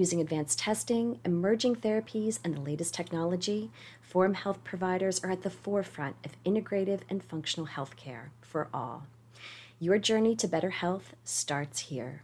Using 0.00 0.22
advanced 0.22 0.58
testing, 0.58 1.20
emerging 1.26 1.76
therapies, 1.76 2.38
and 2.42 2.56
the 2.56 2.62
latest 2.62 2.94
technology, 2.94 3.70
Forum 4.00 4.32
Health 4.32 4.64
providers 4.64 5.20
are 5.22 5.30
at 5.30 5.42
the 5.42 5.50
forefront 5.50 6.16
of 6.24 6.42
integrative 6.42 7.00
and 7.10 7.22
functional 7.22 7.66
healthcare 7.66 8.30
for 8.40 8.68
all. 8.72 9.02
Your 9.78 9.98
journey 9.98 10.34
to 10.36 10.48
better 10.48 10.70
health 10.70 11.12
starts 11.22 11.80
here. 11.80 12.22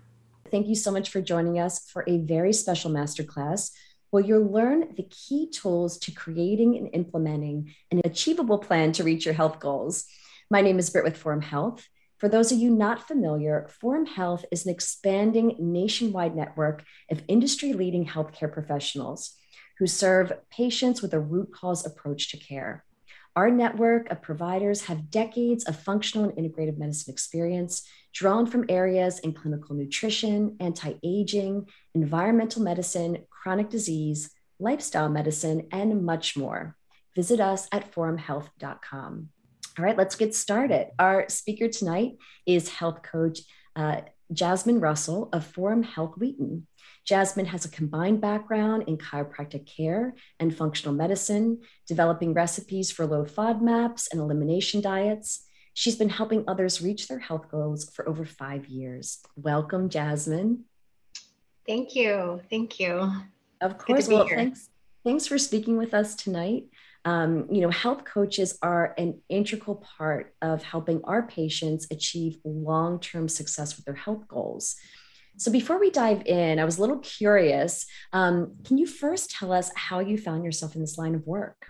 Thank 0.50 0.68
you 0.68 0.74
so 0.74 0.90
much 0.90 1.10
for 1.10 1.20
joining 1.20 1.58
us 1.58 1.90
for 1.90 2.02
a 2.06 2.16
very 2.16 2.54
special 2.54 2.90
masterclass 2.90 3.72
where 4.08 4.24
you'll 4.24 4.50
learn 4.50 4.94
the 4.96 5.06
key 5.10 5.50
tools 5.50 5.98
to 5.98 6.12
creating 6.12 6.78
and 6.78 6.88
implementing 6.94 7.74
an 7.90 8.00
achievable 8.06 8.56
plan 8.56 8.92
to 8.92 9.04
reach 9.04 9.26
your 9.26 9.34
health 9.34 9.60
goals. 9.60 10.06
My 10.50 10.62
name 10.62 10.78
is 10.78 10.88
Britt 10.88 11.04
with 11.04 11.18
Forum 11.18 11.42
Health, 11.42 11.86
for 12.18 12.28
those 12.28 12.50
of 12.50 12.58
you 12.58 12.70
not 12.70 13.06
familiar, 13.06 13.68
Forum 13.80 14.06
Health 14.06 14.44
is 14.50 14.64
an 14.64 14.72
expanding 14.72 15.56
nationwide 15.58 16.34
network 16.34 16.82
of 17.10 17.22
industry 17.28 17.72
leading 17.72 18.06
healthcare 18.06 18.50
professionals 18.50 19.36
who 19.78 19.86
serve 19.86 20.32
patients 20.50 21.02
with 21.02 21.12
a 21.12 21.20
root 21.20 21.52
cause 21.52 21.84
approach 21.84 22.30
to 22.30 22.38
care. 22.38 22.84
Our 23.34 23.50
network 23.50 24.10
of 24.10 24.22
providers 24.22 24.84
have 24.84 25.10
decades 25.10 25.64
of 25.64 25.78
functional 25.78 26.30
and 26.30 26.38
integrative 26.38 26.78
medicine 26.78 27.12
experience 27.12 27.86
drawn 28.14 28.46
from 28.46 28.64
areas 28.70 29.18
in 29.18 29.34
clinical 29.34 29.76
nutrition, 29.76 30.56
anti 30.58 30.94
aging, 31.04 31.68
environmental 31.94 32.62
medicine, 32.62 33.26
chronic 33.28 33.68
disease, 33.68 34.30
lifestyle 34.58 35.10
medicine, 35.10 35.68
and 35.70 36.02
much 36.02 36.34
more. 36.34 36.76
Visit 37.14 37.40
us 37.40 37.68
at 37.72 37.92
forumhealth.com. 37.92 39.28
All 39.78 39.84
right, 39.84 39.96
let's 39.96 40.16
get 40.16 40.34
started. 40.34 40.88
Our 40.98 41.28
speaker 41.28 41.68
tonight 41.68 42.16
is 42.46 42.70
health 42.70 43.02
coach 43.02 43.40
uh, 43.74 44.00
Jasmine 44.32 44.80
Russell 44.80 45.28
of 45.34 45.44
Forum 45.44 45.82
Health 45.82 46.14
Wheaton. 46.16 46.66
Jasmine 47.04 47.46
has 47.46 47.66
a 47.66 47.70
combined 47.70 48.22
background 48.22 48.84
in 48.86 48.96
chiropractic 48.96 49.66
care 49.66 50.14
and 50.40 50.56
functional 50.56 50.94
medicine, 50.94 51.60
developing 51.86 52.32
recipes 52.32 52.90
for 52.90 53.06
low 53.06 53.24
FODMAPs 53.26 54.08
and 54.10 54.20
elimination 54.20 54.80
diets. 54.80 55.44
She's 55.74 55.96
been 55.96 56.08
helping 56.08 56.44
others 56.48 56.80
reach 56.80 57.06
their 57.06 57.18
health 57.18 57.50
goals 57.50 57.90
for 57.94 58.08
over 58.08 58.24
five 58.24 58.66
years. 58.66 59.18
Welcome, 59.36 59.90
Jasmine. 59.90 60.64
Thank 61.66 61.94
you. 61.94 62.40
Thank 62.48 62.80
you. 62.80 63.12
Of 63.60 63.76
course. 63.76 64.08
Well, 64.08 64.26
here. 64.26 64.36
thanks. 64.36 64.70
Thanks 65.04 65.26
for 65.26 65.38
speaking 65.38 65.76
with 65.76 65.92
us 65.92 66.14
tonight 66.14 66.64
um, 67.06 67.46
you 67.52 67.60
know, 67.60 67.70
health 67.70 68.04
coaches 68.04 68.58
are 68.62 68.92
an 68.98 69.20
integral 69.28 69.76
part 69.76 70.34
of 70.42 70.64
helping 70.64 71.00
our 71.04 71.22
patients 71.22 71.86
achieve 71.92 72.38
long 72.44 72.98
term 72.98 73.28
success 73.28 73.76
with 73.76 73.84
their 73.84 73.94
health 73.94 74.26
goals. 74.26 74.74
So, 75.36 75.52
before 75.52 75.78
we 75.78 75.90
dive 75.90 76.26
in, 76.26 76.58
I 76.58 76.64
was 76.64 76.78
a 76.78 76.80
little 76.80 76.98
curious. 76.98 77.86
Um, 78.12 78.56
can 78.64 78.76
you 78.76 78.86
first 78.86 79.30
tell 79.30 79.52
us 79.52 79.70
how 79.76 80.00
you 80.00 80.18
found 80.18 80.44
yourself 80.44 80.74
in 80.74 80.80
this 80.80 80.98
line 80.98 81.14
of 81.14 81.24
work? 81.28 81.68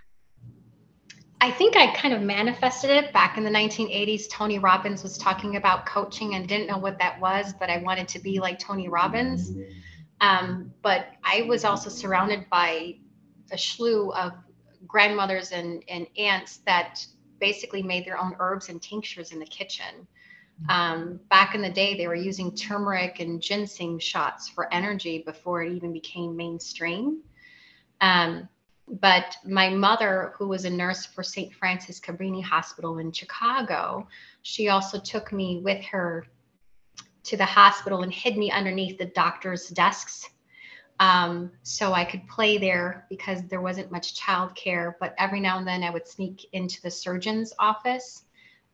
I 1.43 1.51
think 1.51 1.77
I 1.77 1.95
kind 1.95 2.15
of 2.15 2.23
manifested 2.23 2.89
it 2.89 3.13
back 3.13 3.37
in 3.37 3.45
the 3.45 3.51
1980s. 3.51 4.31
Tony 4.31 4.59
Robbins 4.59 5.03
was 5.03 5.19
talking 5.19 5.57
about 5.57 5.85
coaching 5.85 6.35
and 6.35 6.49
didn't 6.49 6.67
know 6.67 6.79
what 6.79 6.99
that 6.99 7.21
was, 7.21 7.53
but 7.61 7.69
I 7.69 7.77
wanted 7.77 8.09
to 8.09 8.19
be 8.21 8.41
like 8.41 8.59
Tony 8.59 8.89
Robbins. 8.89 9.53
Um, 10.23 10.73
but 10.81 11.09
I 11.23 11.43
was 11.43 11.67
also 11.67 11.91
surrounded 11.91 12.49
by 12.49 12.95
a 13.53 13.59
slew 13.59 14.13
of 14.13 14.33
grandmothers 14.87 15.53
and, 15.53 15.83
and 15.89 16.07
aunts 16.19 16.59
that 16.67 17.05
basically 17.41 17.83
made 17.83 18.07
their 18.07 18.19
own 18.19 18.35
herbs 18.39 18.69
and 18.69 18.81
tinctures 18.81 19.33
in 19.33 19.39
the 19.39 19.47
kitchen. 19.47 20.07
Um, 20.69 21.21
back 21.29 21.55
in 21.55 21.61
the 21.61 21.71
day, 21.71 21.97
they 21.97 22.07
were 22.07 22.15
using 22.15 22.55
turmeric 22.55 23.21
and 23.21 23.43
ginseng 23.43 23.99
shots 23.99 24.49
for 24.49 24.73
energy 24.73 25.23
before 25.25 25.63
it 25.63 25.73
even 25.73 25.93
became 25.93 26.37
mainstream. 26.37 27.21
Um, 28.01 28.49
but 28.89 29.37
my 29.45 29.69
mother, 29.69 30.33
who 30.37 30.49
was 30.49 30.65
a 30.65 30.71
nurse 30.71 31.05
for 31.05 31.23
St. 31.23 31.53
Francis 31.55 32.01
Cabrini 32.01 32.43
Hospital 32.43 32.99
in 32.99 33.13
Chicago, 33.13 34.07
she 34.43 34.69
also 34.69 34.99
took 34.99 35.33
me 35.33 35.61
with 35.63 35.85
her 35.85 36.27
to 37.25 37.37
the 37.37 37.45
hospital 37.45 38.03
and 38.03 38.13
hid 38.13 38.37
me 38.37 38.51
underneath 38.51 38.97
the 38.99 39.07
doctor's 39.07 39.69
desks 39.69 40.29
um, 40.99 41.53
so 41.63 41.93
I 41.93 42.05
could 42.05 42.27
play 42.29 42.59
there 42.59 43.07
because 43.11 43.43
there 43.45 43.61
wasn't 43.61 43.93
much 43.93 44.21
childcare. 44.21 44.95
But 44.99 45.15
every 45.19 45.41
now 45.41 45.59
and 45.59 45.67
then 45.67 45.83
I 45.83 45.91
would 45.91 46.09
sneak 46.09 46.47
into 46.53 46.81
the 46.83 46.91
surgeon's 46.91 47.53
office 47.59 48.25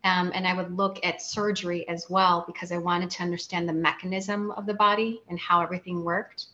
um, 0.04 0.32
and 0.34 0.46
I 0.46 0.54
would 0.54 0.76
look 0.76 0.98
at 1.04 1.22
surgery 1.22 1.88
as 1.88 2.10
well 2.10 2.44
because 2.46 2.72
I 2.72 2.78
wanted 2.78 3.10
to 3.10 3.22
understand 3.22 3.68
the 3.68 3.72
mechanism 3.72 4.50
of 4.52 4.66
the 4.66 4.74
body 4.74 5.22
and 5.28 5.38
how 5.38 5.62
everything 5.62 6.02
worked. 6.02 6.46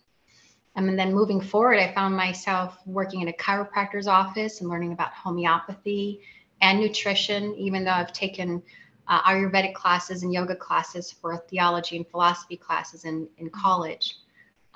Um, 0.77 0.89
and 0.89 0.99
then 0.99 1.15
moving 1.15 1.41
forward, 1.41 1.79
I 1.79 1.93
found 1.93 2.15
myself 2.15 2.79
working 2.87 3.23
in 3.23 3.29
a 3.29 3.33
chiropractor's 3.33 4.06
office 4.06 4.61
and 4.61 4.69
learning 4.69 4.93
about 4.93 5.12
homeopathy 5.12 6.21
and 6.61 6.79
nutrition, 6.79 7.55
even 7.56 7.85
though 7.85 7.93
I've 7.93 8.12
taken 8.12 8.62
uh, 9.09 9.23
Ayurvedic 9.23 9.75
classes 9.75 10.23
and 10.23 10.33
yoga 10.33 10.55
classes 10.55 11.11
for 11.11 11.39
theology 11.49 11.97
and 11.97 12.06
philosophy 12.06 12.56
classes 12.56 13.05
in, 13.05 13.29
in 13.39 13.49
college. 13.49 14.17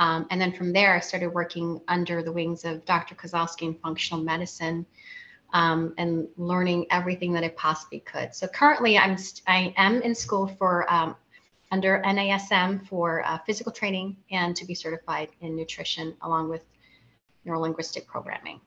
Um, 0.03 0.27
and 0.31 0.41
then 0.41 0.53
from 0.53 0.73
there, 0.73 0.97
I 0.97 0.99
started 0.99 1.29
working 1.29 1.81
under 1.87 2.25
the 2.25 2.33
wings 2.33 2.65
of 2.65 2.85
Dr. 2.85 3.15
Kozlowski 3.15 3.63
in 3.63 3.75
functional 3.75 4.21
medicine 4.25 4.85
um, 5.53 5.95
and 5.97 6.27
learning 6.37 6.87
everything 6.91 7.33
that 7.35 7.45
I 7.45 7.51
possibly 7.51 8.01
could. 8.01 8.35
So 8.35 8.49
currently, 8.49 8.99
I'm 8.99 9.17
I 9.47 9.73
am 9.77 10.03
in 10.03 10.13
school 10.17 10.49
for 10.59 10.93
um, 10.93 11.15
under 11.71 12.03
NASM 12.05 12.85
for 12.89 13.25
uh, 13.25 13.39
physical 13.47 13.71
training 13.71 14.17
and 14.33 14.57
to 14.57 14.65
be 14.65 14.75
certified 14.75 15.29
in 15.41 15.55
nutrition 15.55 16.17
along 16.23 16.49
with 16.49 16.65
neurolinguistic 17.47 18.05
programming. 18.07 18.61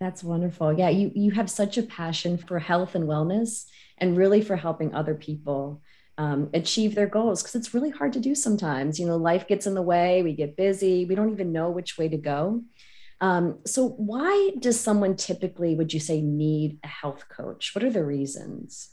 That's 0.00 0.24
wonderful. 0.24 0.76
Yeah, 0.76 0.88
you 0.88 1.12
you 1.14 1.30
have 1.30 1.48
such 1.48 1.78
a 1.78 1.84
passion 1.84 2.36
for 2.36 2.58
health 2.58 2.96
and 2.96 3.04
wellness 3.04 3.66
and 3.98 4.16
really 4.16 4.42
for 4.42 4.56
helping 4.56 4.92
other 4.92 5.14
people 5.14 5.82
um, 6.18 6.50
achieve 6.54 6.94
their 6.94 7.06
goals 7.06 7.42
because 7.42 7.54
it's 7.54 7.74
really 7.74 7.90
hard 7.90 8.12
to 8.12 8.20
do 8.20 8.34
sometimes. 8.34 8.98
You 8.98 9.06
know, 9.06 9.16
life 9.16 9.48
gets 9.48 9.66
in 9.66 9.74
the 9.74 9.82
way, 9.82 10.22
we 10.22 10.32
get 10.32 10.56
busy, 10.56 11.04
we 11.04 11.14
don't 11.14 11.32
even 11.32 11.52
know 11.52 11.70
which 11.70 11.98
way 11.98 12.08
to 12.08 12.16
go. 12.16 12.62
Um, 13.20 13.58
so, 13.64 13.88
why 13.88 14.52
does 14.58 14.78
someone 14.78 15.16
typically, 15.16 15.74
would 15.74 15.92
you 15.92 16.00
say, 16.00 16.20
need 16.20 16.78
a 16.84 16.88
health 16.88 17.24
coach? 17.28 17.74
What 17.74 17.84
are 17.84 17.90
the 17.90 18.04
reasons? 18.04 18.90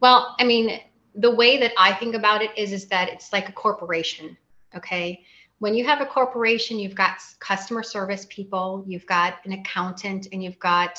Well, 0.00 0.34
I 0.38 0.44
mean, 0.44 0.80
the 1.14 1.34
way 1.34 1.58
that 1.58 1.72
I 1.78 1.92
think 1.94 2.14
about 2.14 2.42
it 2.42 2.50
is, 2.56 2.72
is 2.72 2.86
that 2.88 3.08
it's 3.08 3.32
like 3.32 3.48
a 3.48 3.52
corporation. 3.52 4.36
Okay. 4.74 5.24
When 5.58 5.74
you 5.74 5.84
have 5.84 6.00
a 6.00 6.06
corporation, 6.06 6.78
you've 6.78 6.94
got 6.94 7.18
customer 7.40 7.82
service 7.82 8.26
people, 8.30 8.84
you've 8.86 9.06
got 9.06 9.44
an 9.44 9.52
accountant, 9.52 10.28
and 10.32 10.42
you've 10.42 10.58
got 10.58 10.98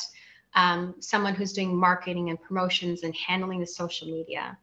um, 0.56 0.96
someone 1.00 1.36
who's 1.36 1.54
doing 1.54 1.76
marketing 1.76 2.30
and 2.30 2.42
promotions 2.42 3.04
and 3.04 3.16
handling 3.16 3.60
the 3.62 3.68
social 3.68 4.08
media 4.08 4.58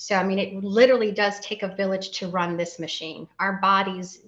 so, 0.00 0.14
I 0.14 0.24
mean, 0.24 0.38
it 0.38 0.64
literally 0.64 1.12
does 1.12 1.38
take 1.40 1.62
a 1.62 1.76
village 1.76 2.12
to 2.20 2.28
run 2.28 2.56
this 2.56 2.78
machine. 2.78 3.28
Our 3.38 3.60
bodies 3.60 4.20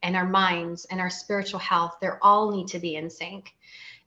and 0.00 0.14
our 0.14 0.24
minds 0.24 0.84
and 0.92 1.00
our 1.00 1.10
spiritual 1.10 1.58
health, 1.58 1.96
they 2.00 2.10
all 2.22 2.52
need 2.52 2.68
to 2.68 2.78
be 2.78 2.94
in 2.94 3.10
sync. 3.10 3.52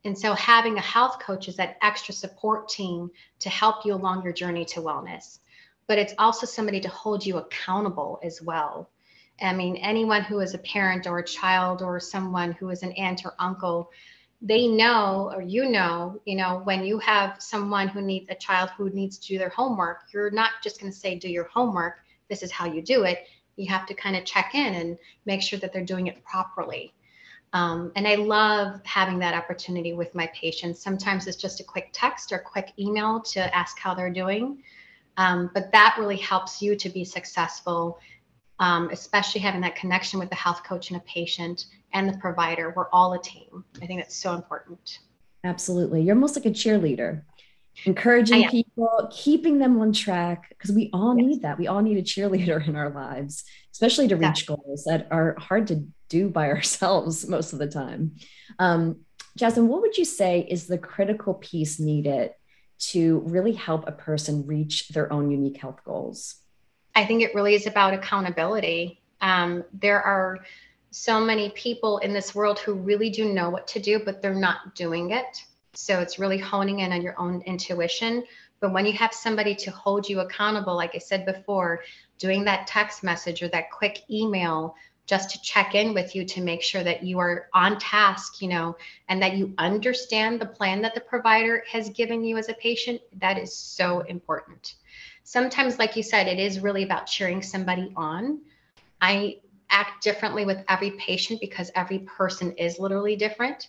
And 0.06 0.18
so, 0.18 0.34
having 0.36 0.78
a 0.78 0.82
health 0.82 1.20
coach 1.20 1.50
is 1.50 1.58
that 1.58 1.76
extra 1.82 2.14
support 2.14 2.70
team 2.70 3.12
to 3.40 3.50
help 3.50 3.84
you 3.84 3.94
along 3.94 4.24
your 4.24 4.32
journey 4.32 4.64
to 4.64 4.80
wellness. 4.80 5.40
But 5.86 5.98
it's 5.98 6.14
also 6.18 6.46
somebody 6.46 6.80
to 6.80 6.88
hold 6.88 7.26
you 7.26 7.40
accountable 7.40 8.18
as 8.24 8.42
well. 8.42 8.90
I 9.42 9.54
mean, 9.54 9.76
anyone 9.76 10.24
who 10.24 10.40
is 10.40 10.54
a 10.54 10.60
parent 10.60 11.08
or 11.08 11.20
a 11.20 11.26
child 11.26 11.82
or 11.82 12.00
someone 12.00 12.54
who 12.54 12.70
is 12.70 12.84
an 12.84 12.94
aunt 12.94 13.26
or 13.26 13.34
uncle, 13.38 13.92
they 14.42 14.68
know 14.68 15.32
or 15.34 15.42
you 15.42 15.70
know 15.70 16.20
you 16.26 16.36
know 16.36 16.62
when 16.64 16.84
you 16.84 16.98
have 17.00 17.36
someone 17.40 17.88
who 17.88 18.02
needs 18.02 18.28
a 18.30 18.36
child 18.36 18.70
who 18.76 18.90
needs 18.90 19.18
to 19.20 19.28
do 19.28 19.38
their 19.38 19.50
homework 19.50 20.06
you're 20.12 20.32
not 20.32 20.52
just 20.64 20.80
going 20.80 20.92
to 20.92 20.98
say 20.98 21.16
do 21.16 21.30
your 21.30 21.46
homework. 21.46 22.00
This 22.30 22.44
is 22.44 22.52
how 22.52 22.66
you 22.66 22.82
do 22.82 23.04
it. 23.04 23.28
You 23.56 23.70
have 23.70 23.86
to 23.88 23.94
kind 23.94 24.16
of 24.16 24.26
check 24.26 24.56
in 24.56 24.74
and 24.74 24.98
make 25.26 25.42
sure 25.42 25.60
that 25.60 25.74
they're 25.74 25.86
doing 25.86 26.08
it 26.08 26.24
properly. 26.24 26.94
Um, 27.54 27.92
and 27.98 28.08
i 28.08 28.16
love 28.16 28.80
having 28.86 29.20
that 29.20 29.34
opportunity 29.34 29.92
with 29.92 30.16
my 30.16 30.28
patients. 30.34 30.82
Sometimes 30.82 31.28
it's 31.28 31.36
just 31.36 31.60
a 31.60 31.66
quick 31.66 31.90
text 31.92 32.32
or 32.32 32.40
quick 32.40 32.72
email 32.80 33.20
to 33.20 33.54
ask 33.56 33.78
how 33.78 33.94
they're 33.94 34.10
doing. 34.10 34.64
Um, 35.18 35.52
but 35.54 35.72
that 35.74 35.98
really 36.00 36.16
helps 36.16 36.62
you 36.62 36.78
to 36.78 36.90
be 36.90 37.04
successful 37.04 38.00
um, 38.62 38.90
especially 38.92 39.42
having 39.42 39.62
that 39.62 39.76
connection 39.76 40.20
with 40.20 40.30
the 40.30 40.36
health 40.36 40.64
coach 40.64 40.92
and 40.92 40.98
a 40.98 41.04
patient 41.04 41.66
and 41.94 42.08
the 42.08 42.18
provider. 42.18 42.74
We're 42.76 42.90
all 42.90 43.14
a 43.14 43.22
team. 43.22 43.64
I 43.82 43.86
think 43.86 44.00
that's 44.00 44.16
so 44.16 44.34
important. 44.34 45.00
Absolutely. 45.44 46.02
You're 46.02 46.16
almost 46.16 46.36
like 46.36 46.46
a 46.46 46.52
cheerleader. 46.52 47.24
encouraging 47.86 48.50
people, 48.50 49.10
keeping 49.12 49.58
them 49.58 49.80
on 49.80 49.94
track, 49.94 50.50
because 50.50 50.72
we 50.72 50.90
all 50.94 51.18
yes. 51.18 51.26
need 51.26 51.42
that. 51.42 51.58
We 51.58 51.68
all 51.68 51.82
need 51.82 51.98
a 51.98 52.04
cheerleader 52.04 52.66
in 52.68 52.76
our 52.76 52.90
lives, 52.90 53.44
especially 53.72 54.08
to 54.10 54.16
reach 54.16 54.48
yeah. 54.48 54.56
goals 54.56 54.84
that 54.86 55.08
are 55.12 55.36
hard 55.40 55.68
to 55.68 55.86
do 56.10 56.30
by 56.30 56.50
ourselves 56.56 57.28
most 57.28 57.54
of 57.54 57.60
the 57.60 57.68
time. 57.68 58.16
Um, 58.60 59.02
Jasmine, 59.38 59.68
what 59.68 59.82
would 59.82 59.98
you 59.98 60.06
say 60.06 60.46
is 60.50 60.68
the 60.68 60.78
critical 60.78 61.34
piece 61.36 61.80
needed 61.80 62.32
to 62.80 63.20
really 63.20 63.54
help 63.54 63.88
a 63.88 63.92
person 63.92 64.46
reach 64.46 64.90
their 64.90 65.12
own 65.12 65.32
unique 65.32 65.58
health 65.58 65.80
goals? 65.86 66.36
I 66.96 67.06
think 67.06 67.22
it 67.22 67.34
really 67.34 67.56
is 67.56 67.68
about 67.68 67.94
accountability. 67.94 69.02
Um, 69.22 69.64
there 69.72 70.02
are 70.02 70.40
so 70.92 71.22
many 71.22 71.50
people 71.50 71.98
in 72.00 72.14
this 72.14 72.36
world 72.36 72.60
who 72.60 72.74
really 72.74 73.10
do 73.10 73.34
know 73.34 73.50
what 73.50 73.68
to 73.68 73.80
do, 73.80 74.00
but 74.00 74.22
they're 74.22 74.36
not 74.36 74.76
doing 74.76 75.12
it. 75.12 75.44
So 75.74 76.00
it's 76.00 76.20
really 76.20 76.38
honing 76.38 76.80
in 76.80 76.92
on 76.92 77.02
your 77.02 77.18
own 77.18 77.42
intuition. 77.46 78.24
But 78.60 78.74
when 78.74 78.86
you 78.86 78.94
have 78.94 79.14
somebody 79.14 79.56
to 79.56 79.72
hold 79.72 80.08
you 80.08 80.20
accountable, 80.20 80.76
like 80.76 80.94
I 80.94 81.00
said 81.00 81.26
before, 81.26 81.82
doing 82.20 82.44
that 82.44 82.68
text 82.68 83.04
message 83.04 83.42
or 83.42 83.48
that 83.50 83.72
quick 83.72 84.00
email 84.10 84.76
just 85.08 85.32
to 85.32 85.42
check 85.42 85.76
in 85.76 85.94
with 85.94 86.16
you 86.16 86.24
to 86.24 86.42
make 86.42 86.62
sure 86.62 86.84
that 86.84 87.04
you 87.04 87.20
are 87.20 87.48
on 87.54 87.80
task, 87.80 88.42
you 88.42 88.48
know, 88.48 88.78
and 89.10 89.22
that 89.22 89.36
you 89.36 89.54
understand 89.58 90.40
the 90.40 90.46
plan 90.46 90.82
that 90.82 90.94
the 90.94 91.02
provider 91.02 91.64
has 91.70 91.90
given 91.90 92.24
you 92.24 92.38
as 92.38 92.50
a 92.50 92.54
patient, 92.54 93.02
that 93.18 93.38
is 93.38 93.56
so 93.56 94.02
important. 94.02 94.76
Sometimes, 95.24 95.80
like 95.80 95.96
you 95.96 96.04
said, 96.04 96.28
it 96.28 96.40
is 96.40 96.60
really 96.60 96.84
about 96.84 97.08
cheering 97.08 97.42
somebody 97.42 97.92
on. 97.96 98.42
I 99.02 99.38
act 99.72 100.04
differently 100.04 100.46
with 100.46 100.64
every 100.70 100.92
patient 100.92 101.40
because 101.40 101.72
every 101.76 102.00
person 102.00 102.52
is 102.54 102.80
literally 102.80 103.16
different. 103.16 103.68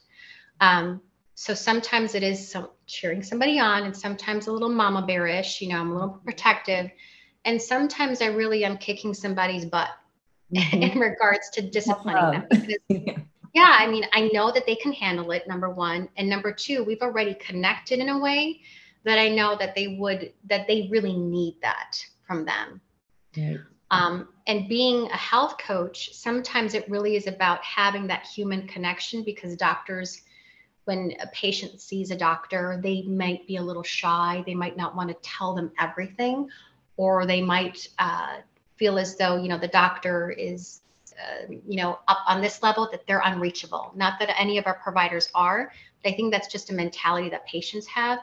Um, 0.60 1.00
so 1.34 1.54
sometimes 1.54 2.14
it 2.14 2.22
is 2.22 2.50
some 2.50 2.68
cheering 2.86 3.22
somebody 3.22 3.58
on, 3.58 3.84
and 3.84 3.96
sometimes 3.96 4.46
a 4.46 4.52
little 4.52 4.68
mama 4.68 5.06
bearish. 5.06 5.60
You 5.60 5.70
know, 5.70 5.80
I'm 5.80 5.90
a 5.90 5.94
little 5.94 6.20
protective, 6.24 6.90
and 7.44 7.60
sometimes 7.60 8.20
I 8.20 8.26
really 8.26 8.64
am 8.64 8.76
kicking 8.76 9.14
somebody's 9.14 9.64
butt 9.64 9.88
mm-hmm. 10.54 10.82
in 10.82 10.98
regards 10.98 11.50
to 11.54 11.62
disciplining 11.62 12.32
them. 12.32 12.46
Because, 12.50 12.76
yeah. 13.54 13.76
I 13.78 13.88
mean, 13.88 14.04
I 14.12 14.28
know 14.32 14.52
that 14.52 14.66
they 14.66 14.76
can 14.76 14.92
handle 14.92 15.30
it. 15.32 15.48
Number 15.48 15.70
one, 15.70 16.08
and 16.16 16.28
number 16.28 16.52
two, 16.52 16.84
we've 16.84 17.02
already 17.02 17.34
connected 17.34 17.98
in 17.98 18.10
a 18.10 18.18
way 18.18 18.60
that 19.04 19.18
I 19.18 19.28
know 19.28 19.56
that 19.58 19.74
they 19.74 19.96
would 19.98 20.32
that 20.48 20.66
they 20.68 20.88
really 20.90 21.16
need 21.16 21.56
that 21.62 21.96
from 22.26 22.44
them. 22.44 22.80
Right. 23.36 23.58
Um, 23.92 24.28
and 24.46 24.70
being 24.70 25.10
a 25.10 25.16
health 25.16 25.58
coach, 25.58 26.14
sometimes 26.14 26.72
it 26.72 26.88
really 26.88 27.14
is 27.14 27.26
about 27.26 27.62
having 27.62 28.06
that 28.06 28.26
human 28.26 28.66
connection 28.66 29.22
because 29.22 29.54
doctors, 29.54 30.22
when 30.84 31.12
a 31.20 31.26
patient 31.26 31.78
sees 31.78 32.10
a 32.10 32.16
doctor, 32.16 32.80
they 32.82 33.02
might 33.02 33.46
be 33.46 33.56
a 33.56 33.62
little 33.62 33.82
shy. 33.82 34.42
They 34.46 34.54
might 34.54 34.78
not 34.78 34.96
want 34.96 35.10
to 35.10 35.16
tell 35.20 35.54
them 35.54 35.70
everything, 35.78 36.48
or 36.96 37.26
they 37.26 37.42
might 37.42 37.86
uh, 37.98 38.38
feel 38.76 38.98
as 38.98 39.16
though, 39.16 39.36
you 39.36 39.48
know, 39.48 39.58
the 39.58 39.68
doctor 39.68 40.30
is, 40.30 40.80
uh, 41.12 41.52
you 41.68 41.76
know, 41.76 41.98
up 42.08 42.20
on 42.26 42.40
this 42.40 42.62
level 42.62 42.88
that 42.92 43.06
they're 43.06 43.22
unreachable. 43.22 43.92
Not 43.94 44.18
that 44.20 44.34
any 44.40 44.56
of 44.56 44.66
our 44.66 44.80
providers 44.82 45.28
are, 45.34 45.70
but 46.02 46.14
I 46.14 46.16
think 46.16 46.32
that's 46.32 46.50
just 46.50 46.70
a 46.70 46.74
mentality 46.74 47.28
that 47.28 47.46
patients 47.46 47.86
have. 47.88 48.20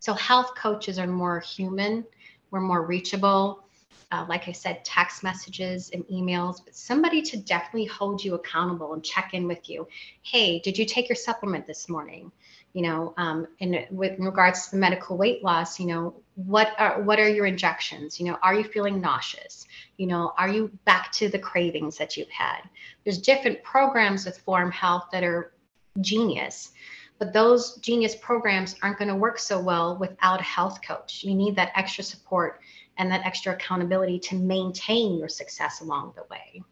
So 0.00 0.14
health 0.14 0.56
coaches 0.56 0.98
are 0.98 1.06
more 1.06 1.38
human, 1.38 2.04
we're 2.50 2.60
more 2.60 2.84
reachable 2.84 3.62
uh, 4.12 4.26
like 4.28 4.46
I 4.46 4.52
said, 4.52 4.84
text 4.84 5.22
messages 5.22 5.90
and 5.92 6.06
emails, 6.08 6.62
but 6.62 6.76
somebody 6.76 7.22
to 7.22 7.38
definitely 7.38 7.86
hold 7.86 8.22
you 8.22 8.34
accountable 8.34 8.92
and 8.92 9.02
check 9.02 9.32
in 9.32 9.48
with 9.48 9.70
you. 9.70 9.88
Hey, 10.20 10.58
did 10.58 10.76
you 10.76 10.84
take 10.84 11.08
your 11.08 11.16
supplement 11.16 11.66
this 11.66 11.88
morning? 11.88 12.30
You 12.74 12.82
know, 12.82 13.14
um, 13.16 13.48
and 13.60 13.86
with 13.90 14.18
regards 14.18 14.66
to 14.66 14.72
the 14.72 14.76
medical 14.76 15.16
weight 15.16 15.42
loss, 15.42 15.80
you 15.80 15.86
know, 15.86 16.14
what 16.34 16.74
are 16.78 17.02
what 17.02 17.18
are 17.18 17.28
your 17.28 17.46
injections? 17.46 18.20
You 18.20 18.26
know, 18.26 18.38
are 18.42 18.54
you 18.54 18.64
feeling 18.64 19.00
nauseous? 19.00 19.66
You 19.96 20.06
know, 20.06 20.32
are 20.38 20.48
you 20.48 20.70
back 20.84 21.10
to 21.12 21.28
the 21.28 21.38
cravings 21.38 21.96
that 21.98 22.16
you've 22.16 22.30
had? 22.30 22.60
There's 23.04 23.18
different 23.18 23.62
programs 23.62 24.26
with 24.26 24.38
Forum 24.38 24.70
Health 24.70 25.04
that 25.12 25.24
are 25.24 25.52
genius 26.00 26.72
but 27.22 27.32
those 27.32 27.76
genius 27.76 28.16
programs 28.16 28.74
aren't 28.82 28.98
going 28.98 29.06
to 29.06 29.14
work 29.14 29.38
so 29.38 29.60
well 29.60 29.96
without 29.96 30.40
a 30.40 30.42
health 30.42 30.80
coach. 30.82 31.22
You 31.22 31.36
need 31.36 31.54
that 31.54 31.70
extra 31.76 32.02
support 32.02 32.58
and 32.98 33.10
that 33.10 33.24
extra 33.24 33.54
accountability 33.54 34.18
to 34.18 34.36
maintain 34.36 35.18
your 35.18 35.28
success 35.28 35.80
along 35.80 36.12
the 36.16 36.24
way. 36.30 36.62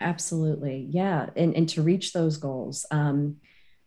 Absolutely. 0.00 0.88
Yeah. 0.90 1.30
And, 1.36 1.54
and 1.56 1.68
to 1.70 1.82
reach 1.82 2.12
those 2.12 2.36
goals. 2.36 2.84
Um, 2.90 3.36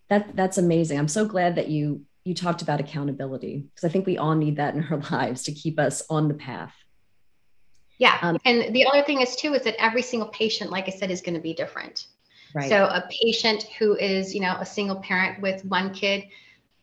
that 0.10 0.36
that's 0.36 0.58
amazing. 0.58 1.00
I'm 1.00 1.08
so 1.08 1.26
glad 1.26 1.56
that 1.56 1.68
you 1.68 2.06
you 2.24 2.34
talked 2.34 2.62
about 2.62 2.80
accountability 2.80 3.66
because 3.70 3.84
I 3.84 3.90
think 3.90 4.06
we 4.06 4.18
all 4.18 4.36
need 4.36 4.58
that 4.58 4.76
in 4.76 4.84
our 4.84 4.98
lives 5.12 5.44
to 5.44 5.52
keep 5.52 5.80
us 5.80 6.04
on 6.10 6.28
the 6.28 6.34
path. 6.34 6.74
Yeah. 7.98 8.18
Um, 8.22 8.38
and 8.46 8.76
the 8.76 8.86
other 8.88 9.04
thing 9.04 9.22
is 9.22 9.36
too 9.36 9.54
is 9.54 9.64
that 9.64 9.76
every 9.80 10.02
single 10.02 10.30
patient, 10.30 10.70
like 10.70 10.88
I 10.88 10.92
said, 10.92 11.12
is 11.12 11.22
going 11.22 11.36
to 11.36 11.42
be 11.42 11.54
different. 11.54 12.08
Right. 12.54 12.70
So 12.70 12.86
a 12.86 13.08
patient 13.10 13.64
who 13.78 13.96
is, 13.96 14.34
you 14.34 14.42
know, 14.42 14.56
a 14.60 14.66
single 14.66 14.98
parent 14.98 15.42
with 15.42 15.64
one 15.66 15.94
kid 15.94 16.26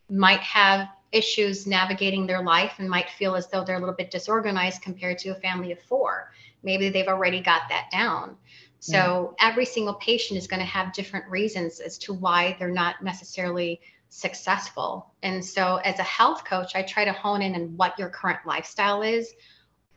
might 0.09 0.39
have 0.39 0.87
issues 1.13 1.65
navigating 1.65 2.27
their 2.27 2.43
life 2.43 2.73
and 2.79 2.89
might 2.89 3.09
feel 3.09 3.35
as 3.35 3.47
though 3.47 3.63
they're 3.63 3.77
a 3.77 3.79
little 3.79 3.95
bit 3.95 4.11
disorganized 4.11 4.81
compared 4.81 5.17
to 5.19 5.29
a 5.29 5.35
family 5.35 5.71
of 5.71 5.79
four. 5.81 6.31
Maybe 6.63 6.89
they've 6.89 7.07
already 7.07 7.41
got 7.41 7.69
that 7.69 7.89
down. 7.91 8.35
So 8.79 9.35
yeah. 9.39 9.49
every 9.49 9.65
single 9.65 9.93
patient 9.93 10.37
is 10.37 10.47
going 10.47 10.59
to 10.59 10.65
have 10.65 10.91
different 10.91 11.29
reasons 11.29 11.79
as 11.79 11.97
to 11.99 12.13
why 12.13 12.57
they're 12.59 12.69
not 12.69 13.01
necessarily 13.01 13.79
successful. 14.09 15.13
And 15.23 15.43
so 15.43 15.77
as 15.77 15.99
a 15.99 16.03
health 16.03 16.43
coach, 16.45 16.75
I 16.75 16.83
try 16.83 17.05
to 17.05 17.13
hone 17.13 17.41
in 17.41 17.55
on 17.55 17.77
what 17.77 17.97
your 17.97 18.09
current 18.09 18.39
lifestyle 18.45 19.01
is, 19.01 19.33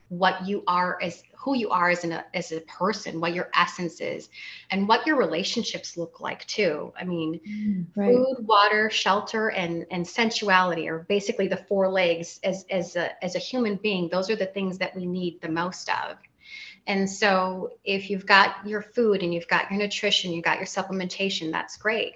what 0.09 0.47
you 0.47 0.63
are 0.67 0.99
as 1.03 1.23
who 1.37 1.57
you 1.57 1.71
are 1.71 1.91
as 1.91 2.05
an 2.05 2.21
as 2.35 2.53
a 2.53 2.61
person 2.63 3.21
what 3.21 3.35
your 3.35 3.51
essence 3.55 4.01
is 4.01 4.29
and 4.71 4.87
what 4.89 5.07
your 5.07 5.17
relationships 5.17 5.97
look 5.97 6.21
like 6.21 6.45
too. 6.47 6.93
I 6.99 7.05
mean 7.05 7.41
mm, 7.49 7.87
right. 7.97 8.15
food 8.15 8.47
water 8.47 8.89
shelter 8.91 9.51
and 9.51 9.87
and 9.91 10.07
sensuality 10.07 10.89
are 10.89 11.01
basically 11.09 11.49
the 11.49 11.57
four 11.57 11.89
legs 11.89 12.41
as 12.45 12.67
as 12.71 12.97
a 12.97 13.25
as 13.25 13.35
a 13.35 13.41
human 13.41 13.77
being. 13.77 14.09
Those 14.09 14.31
are 14.31 14.37
the 14.37 14.47
things 14.47 14.79
that 14.79 14.95
we 14.95 15.07
need 15.07 15.41
the 15.41 15.49
most 15.49 15.89
of. 15.89 16.19
And 16.87 17.11
so 17.11 17.73
if 17.85 18.11
you've 18.11 18.27
got 18.27 18.65
your 18.67 18.83
food 18.83 19.23
and 19.23 19.35
you've 19.35 19.49
got 19.49 19.71
your 19.71 19.81
nutrition 19.81 20.33
you've 20.33 20.45
got 20.45 20.59
your 20.59 20.67
supplementation 20.67 21.51
that's 21.51 21.77
great. 21.77 22.15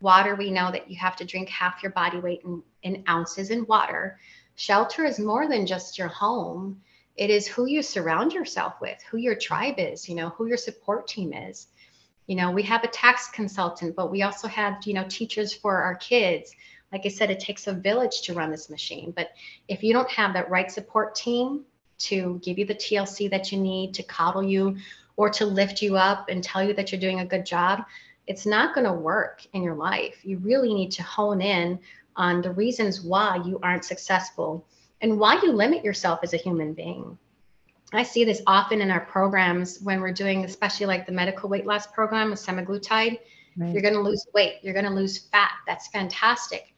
Water 0.00 0.34
we 0.34 0.50
know 0.50 0.70
that 0.70 0.90
you 0.90 0.96
have 0.96 1.16
to 1.16 1.24
drink 1.24 1.48
half 1.48 1.82
your 1.82 1.92
body 1.92 2.18
weight 2.18 2.42
in, 2.44 2.62
in 2.82 3.04
ounces 3.08 3.50
in 3.50 3.66
water. 3.66 4.18
Shelter 4.54 5.04
is 5.04 5.18
more 5.18 5.48
than 5.48 5.66
just 5.66 5.98
your 5.98 6.08
home 6.08 6.80
it 7.16 7.30
is 7.30 7.46
who 7.46 7.66
you 7.66 7.82
surround 7.82 8.32
yourself 8.32 8.74
with, 8.80 9.02
who 9.10 9.16
your 9.16 9.34
tribe 9.34 9.76
is, 9.78 10.08
you 10.08 10.14
know, 10.14 10.30
who 10.30 10.46
your 10.46 10.58
support 10.58 11.08
team 11.08 11.32
is. 11.32 11.68
You 12.26 12.36
know, 12.36 12.50
we 12.50 12.62
have 12.64 12.84
a 12.84 12.88
tax 12.88 13.28
consultant, 13.28 13.96
but 13.96 14.10
we 14.10 14.22
also 14.22 14.48
have, 14.48 14.84
you 14.84 14.94
know, 14.94 15.06
teachers 15.08 15.54
for 15.54 15.80
our 15.80 15.94
kids. 15.94 16.54
Like 16.92 17.06
I 17.06 17.08
said, 17.08 17.30
it 17.30 17.40
takes 17.40 17.66
a 17.66 17.72
village 17.72 18.22
to 18.22 18.34
run 18.34 18.50
this 18.50 18.68
machine. 18.68 19.12
But 19.16 19.30
if 19.68 19.82
you 19.82 19.92
don't 19.92 20.10
have 20.10 20.34
that 20.34 20.50
right 20.50 20.70
support 20.70 21.14
team 21.14 21.64
to 21.98 22.40
give 22.44 22.58
you 22.58 22.66
the 22.66 22.74
TLC 22.74 23.30
that 23.30 23.50
you 23.50 23.58
need, 23.58 23.94
to 23.94 24.02
coddle 24.02 24.42
you, 24.42 24.76
or 25.16 25.30
to 25.30 25.46
lift 25.46 25.80
you 25.80 25.96
up 25.96 26.28
and 26.28 26.44
tell 26.44 26.62
you 26.62 26.74
that 26.74 26.92
you're 26.92 27.00
doing 27.00 27.20
a 27.20 27.26
good 27.26 27.46
job, 27.46 27.84
it's 28.26 28.44
not 28.44 28.74
going 28.74 28.86
to 28.86 28.92
work 28.92 29.46
in 29.54 29.62
your 29.62 29.74
life. 29.74 30.20
You 30.22 30.38
really 30.38 30.74
need 30.74 30.90
to 30.92 31.02
hone 31.02 31.40
in 31.40 31.78
on 32.16 32.42
the 32.42 32.50
reasons 32.50 33.00
why 33.00 33.40
you 33.44 33.58
aren't 33.62 33.84
successful 33.84 34.66
and 35.00 35.18
why 35.18 35.40
you 35.42 35.52
limit 35.52 35.84
yourself 35.84 36.20
as 36.22 36.32
a 36.34 36.38
human 36.38 36.72
being. 36.72 37.18
I 37.92 38.02
see 38.02 38.24
this 38.24 38.42
often 38.46 38.80
in 38.80 38.90
our 38.90 39.00
programs 39.00 39.80
when 39.80 40.00
we're 40.00 40.12
doing, 40.12 40.44
especially 40.44 40.86
like 40.86 41.06
the 41.06 41.12
medical 41.12 41.48
weight 41.48 41.66
loss 41.66 41.86
program 41.86 42.30
with 42.30 42.40
semaglutide. 42.40 43.18
Right. 43.56 43.72
You're 43.72 43.82
going 43.82 43.94
to 43.94 44.00
lose 44.00 44.26
weight, 44.34 44.56
you're 44.62 44.74
going 44.74 44.84
to 44.86 44.90
lose 44.90 45.18
fat. 45.18 45.52
That's 45.66 45.88
fantastic. 45.88 46.74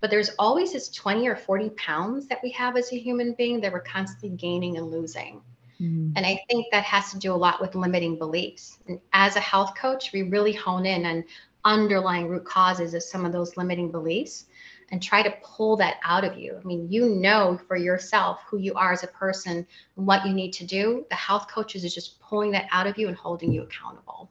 But 0.00 0.10
there's 0.10 0.30
always 0.38 0.72
this 0.72 0.88
20 0.88 1.28
or 1.28 1.36
40 1.36 1.70
pounds 1.70 2.26
that 2.26 2.40
we 2.42 2.50
have 2.50 2.76
as 2.76 2.92
a 2.92 2.98
human 2.98 3.34
being 3.34 3.60
that 3.60 3.72
we're 3.72 3.80
constantly 3.80 4.36
gaining 4.36 4.76
and 4.76 4.90
losing. 4.90 5.40
Mm. 5.80 6.12
And 6.16 6.26
I 6.26 6.40
think 6.50 6.66
that 6.72 6.84
has 6.84 7.10
to 7.12 7.18
do 7.18 7.32
a 7.32 7.34
lot 7.34 7.60
with 7.60 7.74
limiting 7.74 8.18
beliefs. 8.18 8.78
And 8.88 9.00
as 9.12 9.36
a 9.36 9.40
health 9.40 9.74
coach, 9.76 10.12
we 10.12 10.22
really 10.22 10.52
hone 10.52 10.86
in 10.86 11.06
on 11.06 11.24
underlying 11.64 12.28
root 12.28 12.44
causes 12.44 12.94
of 12.94 13.02
some 13.02 13.24
of 13.24 13.32
those 13.32 13.56
limiting 13.56 13.90
beliefs 13.90 14.46
and 14.92 15.02
try 15.02 15.22
to 15.22 15.34
pull 15.42 15.74
that 15.78 15.96
out 16.04 16.22
of 16.22 16.38
you. 16.38 16.56
I 16.62 16.64
mean, 16.64 16.86
you 16.90 17.08
know 17.08 17.58
for 17.66 17.76
yourself 17.76 18.40
who 18.46 18.58
you 18.58 18.74
are 18.74 18.92
as 18.92 19.02
a 19.02 19.08
person 19.08 19.66
and 19.96 20.06
what 20.06 20.24
you 20.26 20.34
need 20.34 20.52
to 20.52 20.66
do. 20.66 21.06
The 21.08 21.16
health 21.16 21.48
coaches 21.48 21.82
is 21.82 21.94
just 21.94 22.20
pulling 22.20 22.52
that 22.52 22.68
out 22.70 22.86
of 22.86 22.98
you 22.98 23.08
and 23.08 23.16
holding 23.16 23.52
you 23.52 23.62
accountable. 23.62 24.30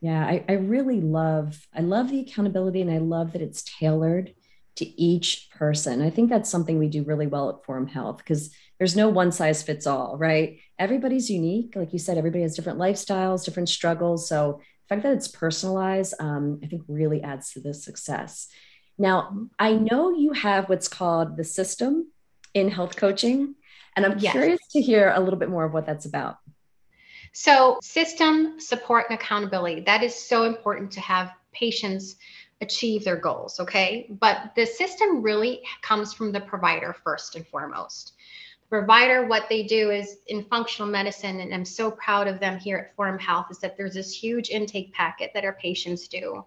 Yeah, 0.00 0.24
I, 0.24 0.44
I 0.48 0.52
really 0.52 1.00
love 1.00 1.66
I 1.74 1.80
love 1.80 2.08
the 2.08 2.20
accountability 2.20 2.80
and 2.80 2.90
I 2.90 2.98
love 2.98 3.32
that 3.32 3.42
it's 3.42 3.64
tailored 3.64 4.32
to 4.76 4.84
each 5.00 5.50
person. 5.50 6.00
I 6.00 6.10
think 6.10 6.30
that's 6.30 6.48
something 6.48 6.78
we 6.78 6.86
do 6.86 7.02
really 7.02 7.26
well 7.26 7.50
at 7.50 7.64
Forum 7.64 7.88
Health 7.88 8.18
because 8.18 8.50
there's 8.78 8.94
no 8.94 9.08
one 9.08 9.32
size 9.32 9.64
fits 9.64 9.88
all, 9.88 10.16
right? 10.16 10.60
Everybody's 10.78 11.28
unique. 11.28 11.74
Like 11.74 11.92
you 11.92 11.98
said, 11.98 12.16
everybody 12.16 12.42
has 12.42 12.54
different 12.54 12.78
lifestyles, 12.78 13.44
different 13.44 13.68
struggles. 13.68 14.28
So 14.28 14.60
the 14.60 14.94
fact 14.94 15.02
that 15.02 15.14
it's 15.14 15.26
personalized, 15.26 16.14
um, 16.20 16.60
I 16.62 16.68
think 16.68 16.82
really 16.86 17.20
adds 17.24 17.52
to 17.54 17.60
the 17.60 17.74
success. 17.74 18.46
Now, 18.98 19.48
I 19.58 19.72
know 19.72 20.10
you 20.10 20.32
have 20.32 20.68
what's 20.68 20.88
called 20.88 21.36
the 21.36 21.44
system 21.44 22.08
in 22.54 22.70
health 22.70 22.96
coaching. 22.96 23.54
And 23.96 24.06
I'm 24.06 24.18
yes. 24.18 24.32
curious 24.32 24.60
to 24.72 24.80
hear 24.80 25.12
a 25.14 25.20
little 25.20 25.38
bit 25.38 25.48
more 25.48 25.64
of 25.64 25.72
what 25.72 25.86
that's 25.86 26.06
about. 26.06 26.38
So, 27.32 27.78
system 27.82 28.58
support 28.58 29.06
and 29.10 29.18
accountability 29.18 29.82
that 29.82 30.02
is 30.02 30.14
so 30.14 30.44
important 30.44 30.92
to 30.92 31.00
have 31.00 31.32
patients 31.52 32.16
achieve 32.60 33.04
their 33.04 33.16
goals, 33.16 33.60
okay? 33.60 34.06
But 34.20 34.52
the 34.56 34.66
system 34.66 35.22
really 35.22 35.62
comes 35.82 36.12
from 36.12 36.32
the 36.32 36.40
provider 36.40 36.96
first 37.04 37.36
and 37.36 37.46
foremost. 37.46 38.14
The 38.62 38.68
provider, 38.78 39.26
what 39.26 39.48
they 39.48 39.62
do 39.62 39.90
is 39.90 40.18
in 40.26 40.44
functional 40.44 40.90
medicine, 40.90 41.40
and 41.40 41.54
I'm 41.54 41.64
so 41.64 41.90
proud 41.90 42.26
of 42.26 42.40
them 42.40 42.58
here 42.58 42.78
at 42.78 42.96
Forum 42.96 43.18
Health, 43.18 43.46
is 43.50 43.58
that 43.58 43.76
there's 43.76 43.94
this 43.94 44.12
huge 44.12 44.50
intake 44.50 44.92
packet 44.92 45.30
that 45.34 45.44
our 45.44 45.54
patients 45.54 46.08
do. 46.08 46.44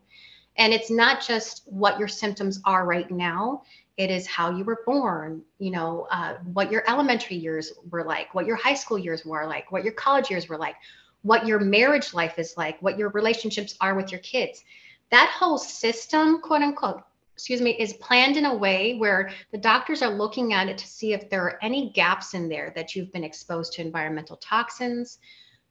And 0.58 0.74
it's 0.74 0.92
not 0.92 1.26
just 1.26 1.64
what 1.66 1.98
your 1.98 2.08
symptoms 2.08 2.60
are 2.66 2.86
right 2.86 3.10
now, 3.10 3.64
it 3.98 4.10
is 4.10 4.26
how 4.26 4.56
you 4.56 4.64
were 4.64 4.82
born, 4.86 5.44
you 5.60 5.72
know, 5.72 6.08
uh, 6.12 6.36
what 6.54 6.72
your 6.72 6.84
elementary 6.90 7.38
years 7.38 7.72
were 7.90 8.04
like, 8.04 8.34
what 8.34 8.46
your 8.46 8.56
high 8.56 8.74
school 8.74 8.98
years 8.98 9.26
were 9.26 9.46
like, 9.46 9.72
what 9.72 9.84
your 9.84 9.94
college 9.94 10.30
years 10.30 10.50
were 10.50 10.58
like, 10.58 10.76
what 11.22 11.46
your 11.46 11.60
marriage 11.60 12.14
life 12.14 12.40
is 12.40 12.56
like, 12.58 12.82
what 12.82 12.98
your 12.98 13.10
relationships 13.10 13.76
are 13.80 13.96
with 13.96 14.12
your 14.12 14.22
kids. 14.22 14.64
That 15.12 15.30
whole 15.38 15.58
system, 15.58 16.42
quote 16.42 16.62
unquote, 16.62 17.04
excuse 17.34 17.62
me, 17.62 17.72
is 17.72 17.94
planned 17.94 18.38
in 18.38 18.46
a 18.46 18.56
way 18.56 18.96
where 18.98 19.32
the 19.52 19.58
doctors 19.58 20.02
are 20.02 20.10
looking 20.14 20.54
at 20.54 20.70
it 20.70 20.78
to 20.78 20.88
see 20.88 21.14
if 21.14 21.30
there 21.30 21.44
are 21.44 21.60
any 21.62 21.92
gaps 21.92 22.34
in 22.34 22.48
there 22.50 22.72
that 22.76 22.96
you've 22.96 23.12
been 23.12 23.24
exposed 23.24 23.74
to 23.74 23.82
environmental 23.82 24.38
toxins, 24.38 25.20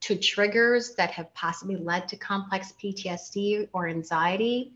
to 0.00 0.16
triggers 0.16 0.95
that 0.95 1.11
have 1.11 1.33
possibly 1.35 1.76
led 1.76 2.09
to 2.09 2.16
complex 2.16 2.73
PTSD 2.83 3.69
or 3.73 3.88
anxiety, 3.88 4.73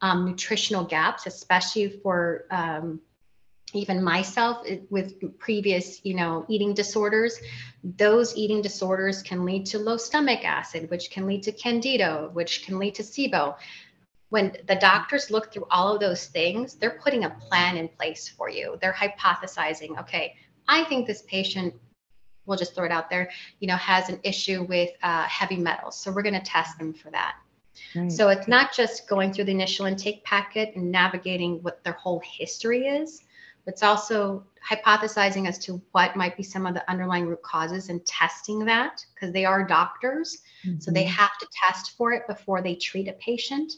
um, 0.00 0.26
nutritional 0.26 0.84
gaps, 0.84 1.26
especially 1.26 1.88
for 1.88 2.44
um, 2.50 3.00
even 3.72 4.02
myself 4.02 4.66
with 4.90 5.38
previous 5.38 6.04
you 6.04 6.14
know 6.14 6.46
eating 6.48 6.72
disorders 6.72 7.40
those 7.82 8.36
eating 8.36 8.62
disorders 8.62 9.22
can 9.22 9.44
lead 9.44 9.66
to 9.66 9.76
low 9.76 9.96
stomach 9.96 10.44
acid 10.44 10.88
which 10.88 11.10
can 11.10 11.26
lead 11.26 11.42
to 11.42 11.50
candida 11.50 12.30
which 12.32 12.64
can 12.64 12.78
lead 12.78 12.94
to 12.94 13.02
sibo 13.02 13.56
when 14.28 14.56
the 14.66 14.74
doctors 14.74 15.30
look 15.30 15.52
through 15.52 15.66
all 15.70 15.94
of 15.94 16.00
those 16.00 16.26
things, 16.26 16.74
they're 16.74 16.98
putting 17.02 17.24
a 17.24 17.30
plan 17.30 17.76
in 17.76 17.88
place 17.88 18.28
for 18.28 18.50
you. 18.50 18.76
They're 18.80 18.92
hypothesizing, 18.92 19.98
okay, 20.00 20.34
I 20.68 20.84
think 20.84 21.06
this 21.06 21.22
patient, 21.22 21.74
we'll 22.46 22.58
just 22.58 22.74
throw 22.74 22.84
it 22.84 22.92
out 22.92 23.10
there, 23.10 23.30
you 23.60 23.68
know, 23.68 23.76
has 23.76 24.08
an 24.08 24.20
issue 24.22 24.64
with 24.64 24.90
uh, 25.02 25.24
heavy 25.24 25.56
metals. 25.56 25.96
So 25.96 26.12
we're 26.12 26.22
going 26.22 26.34
to 26.34 26.40
test 26.40 26.78
them 26.78 26.94
for 26.94 27.10
that. 27.10 27.36
Right. 27.94 28.10
So 28.10 28.28
it's 28.28 28.48
not 28.48 28.72
just 28.72 29.08
going 29.08 29.32
through 29.32 29.44
the 29.44 29.52
initial 29.52 29.86
intake 29.86 30.24
packet 30.24 30.74
and 30.76 30.90
navigating 30.90 31.62
what 31.62 31.84
their 31.84 31.92
whole 31.94 32.22
history 32.24 32.86
is, 32.86 33.22
but 33.64 33.74
it's 33.74 33.82
also 33.82 34.44
hypothesizing 34.68 35.46
as 35.46 35.58
to 35.58 35.80
what 35.92 36.16
might 36.16 36.36
be 36.36 36.42
some 36.42 36.66
of 36.66 36.74
the 36.74 36.88
underlying 36.90 37.26
root 37.26 37.42
causes 37.42 37.88
and 37.88 38.04
testing 38.06 38.64
that 38.64 39.04
because 39.14 39.32
they 39.32 39.44
are 39.44 39.64
doctors. 39.64 40.38
Mm-hmm. 40.64 40.80
So 40.80 40.90
they 40.90 41.04
mm-hmm. 41.04 41.12
have 41.12 41.38
to 41.38 41.46
test 41.52 41.96
for 41.96 42.12
it 42.12 42.26
before 42.26 42.62
they 42.62 42.74
treat 42.74 43.08
a 43.08 43.12
patient. 43.14 43.72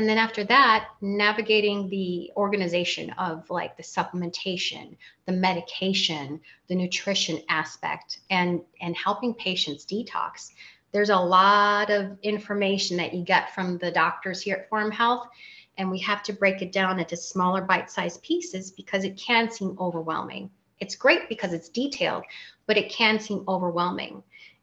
And 0.00 0.08
then 0.08 0.16
after 0.16 0.44
that, 0.44 0.88
navigating 1.02 1.90
the 1.90 2.32
organization 2.34 3.10
of 3.18 3.50
like 3.50 3.76
the 3.76 3.82
supplementation, 3.82 4.96
the 5.26 5.32
medication, 5.32 6.40
the 6.68 6.74
nutrition 6.74 7.42
aspect, 7.50 8.20
and 8.30 8.62
and 8.80 8.96
helping 8.96 9.34
patients 9.34 9.84
detox. 9.84 10.52
There's 10.92 11.10
a 11.10 11.18
lot 11.18 11.90
of 11.90 12.16
information 12.22 12.96
that 12.96 13.12
you 13.12 13.22
get 13.22 13.54
from 13.54 13.76
the 13.76 13.90
doctors 13.90 14.40
here 14.40 14.56
at 14.56 14.70
Forum 14.70 14.90
Health, 14.90 15.28
and 15.76 15.90
we 15.90 15.98
have 15.98 16.22
to 16.22 16.32
break 16.32 16.62
it 16.62 16.72
down 16.72 16.98
into 16.98 17.14
smaller 17.14 17.60
bite-sized 17.60 18.22
pieces 18.22 18.70
because 18.70 19.04
it 19.04 19.18
can 19.18 19.50
seem 19.50 19.76
overwhelming. 19.78 20.48
It's 20.78 20.96
great 20.96 21.28
because 21.28 21.52
it's 21.52 21.68
detailed, 21.68 22.24
but 22.66 22.78
it 22.78 22.90
can 22.90 23.20
seem 23.20 23.44
overwhelming. 23.46 24.22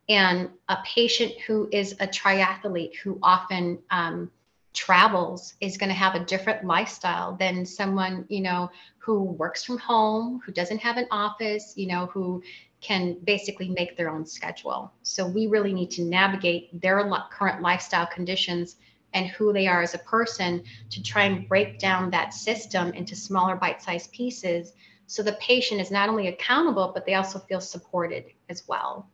And 0.09 0.49
a 0.67 0.77
patient 0.83 1.33
who 1.45 1.69
is 1.71 1.91
a 1.99 2.07
triathlete 2.07 2.95
who 2.95 3.19
often 3.21 3.77
um, 3.91 4.31
travels 4.77 5.55
is 5.59 5.77
going 5.77 5.89
to 5.89 5.95
have 5.95 6.13
a 6.13 6.25
different 6.25 6.63
lifestyle 6.63 7.35
than 7.35 7.65
someone 7.65 8.25
you 8.29 8.41
know 8.41 8.69
who 8.99 9.23
works 9.23 9.63
from 9.63 9.77
home 9.77 10.39
who 10.45 10.51
doesn't 10.51 10.77
have 10.77 10.97
an 10.97 11.07
office 11.09 11.73
you 11.75 11.87
know 11.87 12.05
who 12.07 12.41
can 12.79 13.17
basically 13.23 13.69
make 13.69 13.97
their 13.97 14.09
own 14.09 14.25
schedule. 14.25 14.93
So 15.01 15.27
we 15.27 15.47
really 15.47 15.73
need 15.73 15.89
to 15.91 16.03
navigate 16.03 16.79
their 16.79 17.09
current 17.31 17.61
lifestyle 17.61 18.05
conditions 18.05 18.75
and 19.13 19.27
who 19.27 19.51
they 19.51 19.67
are 19.67 19.81
as 19.81 19.95
a 19.95 19.99
person 19.99 20.63
to 20.91 21.01
try 21.01 21.23
and 21.23 21.47
break 21.47 21.79
down 21.79 22.11
that 22.11 22.33
system 22.33 22.93
into 22.93 23.15
smaller 23.15 23.55
bite-sized 23.55 24.11
pieces 24.11 24.73
so 25.09 25.23
the 25.23 25.33
patient 25.33 25.79
is 25.79 25.89
not 25.89 26.09
only 26.09 26.27
accountable 26.27 26.91
but 26.93 27.05
they 27.05 27.15
also 27.15 27.39
feel 27.39 27.61
supported 27.61 28.25
as 28.49 28.67
well. 28.67 29.09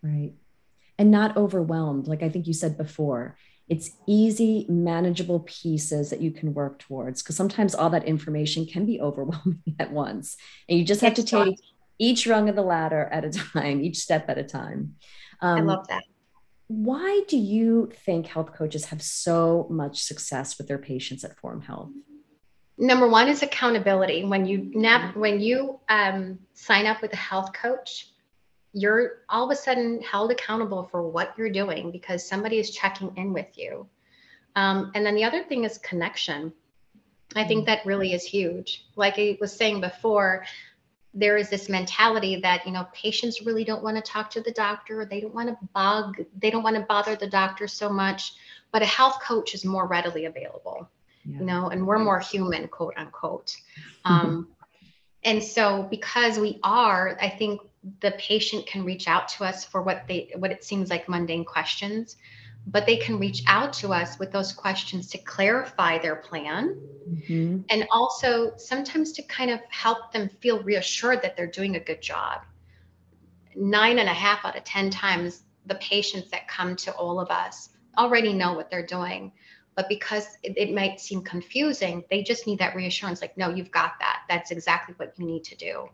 Right. 0.00 0.32
And 0.98 1.10
not 1.10 1.36
overwhelmed 1.36 2.06
like 2.06 2.22
i 2.22 2.28
think 2.28 2.46
you 2.46 2.54
said 2.54 2.76
before 2.78 3.36
it's 3.68 3.90
easy, 4.06 4.66
manageable 4.68 5.40
pieces 5.40 6.10
that 6.10 6.20
you 6.20 6.30
can 6.30 6.54
work 6.54 6.78
towards 6.78 7.22
because 7.22 7.36
sometimes 7.36 7.74
all 7.74 7.90
that 7.90 8.04
information 8.04 8.66
can 8.66 8.86
be 8.86 9.00
overwhelming 9.08 9.62
at 9.78 9.92
once. 9.92 10.36
And 10.68 10.78
you 10.78 10.84
just 10.84 11.00
have 11.00 11.14
to 11.14 11.24
take 11.24 11.56
each 11.98 12.26
rung 12.26 12.48
of 12.48 12.56
the 12.56 12.62
ladder 12.62 13.08
at 13.12 13.24
a 13.24 13.30
time, 13.30 13.80
each 13.80 13.98
step 13.98 14.28
at 14.28 14.38
a 14.38 14.44
time. 14.44 14.96
Um, 15.40 15.58
I 15.58 15.60
love 15.62 15.88
that. 15.88 16.04
Why 16.68 17.22
do 17.28 17.36
you 17.36 17.92
think 18.06 18.26
health 18.26 18.54
coaches 18.54 18.86
have 18.86 19.02
so 19.02 19.66
much 19.68 20.02
success 20.02 20.56
with 20.56 20.68
their 20.68 20.78
patients 20.78 21.22
at 21.22 21.36
Forum 21.36 21.60
Health? 21.60 21.90
Number 22.78 23.06
one 23.06 23.28
is 23.28 23.42
accountability. 23.42 24.24
When 24.24 24.46
you 24.46 24.70
nav- 24.74 25.14
when 25.14 25.40
you 25.40 25.80
um, 25.88 26.38
sign 26.54 26.86
up 26.86 27.02
with 27.02 27.12
a 27.12 27.16
health 27.16 27.52
coach, 27.52 28.11
you're 28.72 29.18
all 29.28 29.44
of 29.44 29.50
a 29.50 29.56
sudden 29.56 30.00
held 30.02 30.30
accountable 30.30 30.84
for 30.90 31.02
what 31.02 31.34
you're 31.36 31.50
doing 31.50 31.90
because 31.90 32.26
somebody 32.26 32.58
is 32.58 32.70
checking 32.70 33.14
in 33.16 33.32
with 33.32 33.58
you. 33.58 33.86
Um, 34.56 34.92
and 34.94 35.04
then 35.04 35.14
the 35.14 35.24
other 35.24 35.42
thing 35.44 35.64
is 35.64 35.78
connection. 35.78 36.52
I 37.34 37.44
think 37.44 37.66
that 37.66 37.84
really 37.86 38.12
is 38.12 38.24
huge. 38.24 38.84
Like 38.96 39.14
I 39.18 39.38
was 39.40 39.52
saying 39.52 39.80
before, 39.80 40.44
there 41.14 41.36
is 41.36 41.50
this 41.50 41.68
mentality 41.68 42.40
that 42.40 42.64
you 42.66 42.72
know 42.72 42.86
patients 42.94 43.42
really 43.42 43.64
don't 43.64 43.82
want 43.82 43.96
to 43.96 44.02
talk 44.02 44.30
to 44.30 44.40
the 44.40 44.50
doctor 44.52 45.04
they 45.04 45.20
don't 45.20 45.34
want 45.34 45.48
to 45.48 45.68
bug 45.74 46.16
they 46.38 46.50
don't 46.50 46.62
want 46.62 46.76
to 46.76 46.82
bother 46.82 47.16
the 47.16 47.28
doctor 47.28 47.68
so 47.68 47.88
much 47.88 48.32
but 48.70 48.80
a 48.80 48.86
health 48.86 49.18
coach 49.22 49.54
is 49.54 49.64
more 49.64 49.86
readily 49.86 50.24
available 50.24 50.88
yeah. 51.24 51.38
you 51.38 51.44
know 51.44 51.68
and 51.68 51.86
we're 51.86 51.98
more 51.98 52.18
human 52.18 52.66
quote 52.66 52.94
unquote 52.96 53.54
um, 54.04 54.48
and 55.24 55.42
so 55.42 55.86
because 55.90 56.38
we 56.38 56.58
are 56.62 57.18
i 57.20 57.28
think 57.28 57.60
the 58.00 58.12
patient 58.12 58.66
can 58.66 58.84
reach 58.84 59.08
out 59.08 59.28
to 59.28 59.44
us 59.44 59.64
for 59.64 59.82
what 59.82 60.04
they 60.06 60.32
what 60.36 60.50
it 60.50 60.62
seems 60.62 60.90
like 60.90 61.08
mundane 61.08 61.44
questions 61.44 62.16
but 62.66 62.86
they 62.86 62.96
can 62.96 63.18
reach 63.18 63.42
out 63.46 63.72
to 63.72 63.92
us 63.92 64.18
with 64.18 64.30
those 64.30 64.52
questions 64.52 65.08
to 65.10 65.18
clarify 65.18 65.98
their 65.98 66.16
plan. 66.16 66.80
Mm-hmm. 67.02 67.62
and 67.68 67.88
also 67.90 68.56
sometimes 68.56 69.10
to 69.12 69.22
kind 69.24 69.50
of 69.50 69.58
help 69.70 70.12
them 70.12 70.30
feel 70.40 70.62
reassured 70.62 71.20
that 71.22 71.36
they're 71.36 71.50
doing 71.50 71.74
a 71.74 71.80
good 71.80 72.00
job. 72.00 72.42
Nine 73.56 73.98
and 73.98 74.08
a 74.08 74.12
half 74.12 74.44
out 74.44 74.56
of 74.56 74.62
ten 74.62 74.88
times 74.88 75.42
the 75.66 75.74
patients 75.74 76.30
that 76.30 76.46
come 76.46 76.76
to 76.76 76.92
all 76.92 77.18
of 77.18 77.28
us 77.30 77.70
already 77.98 78.32
know 78.32 78.52
what 78.52 78.70
they're 78.70 78.86
doing 78.86 79.32
but 79.74 79.88
because 79.88 80.26
it, 80.42 80.56
it, 80.56 80.74
might 80.74 81.00
seem 81.00 81.22
confusing 81.22 82.04
they 82.10 82.22
just 82.22 82.46
need 82.46 82.58
that 82.58 82.74
reassurance 82.76 83.20
like 83.20 83.36
no 83.36 83.48
you've 83.48 83.70
got 83.70 83.92
that. 84.00 84.22
That's 84.28 84.50
exactly 84.50 84.94
what 84.98 85.14
you 85.18 85.26
need 85.26 85.44
to 85.44 85.56
do. 85.56 85.88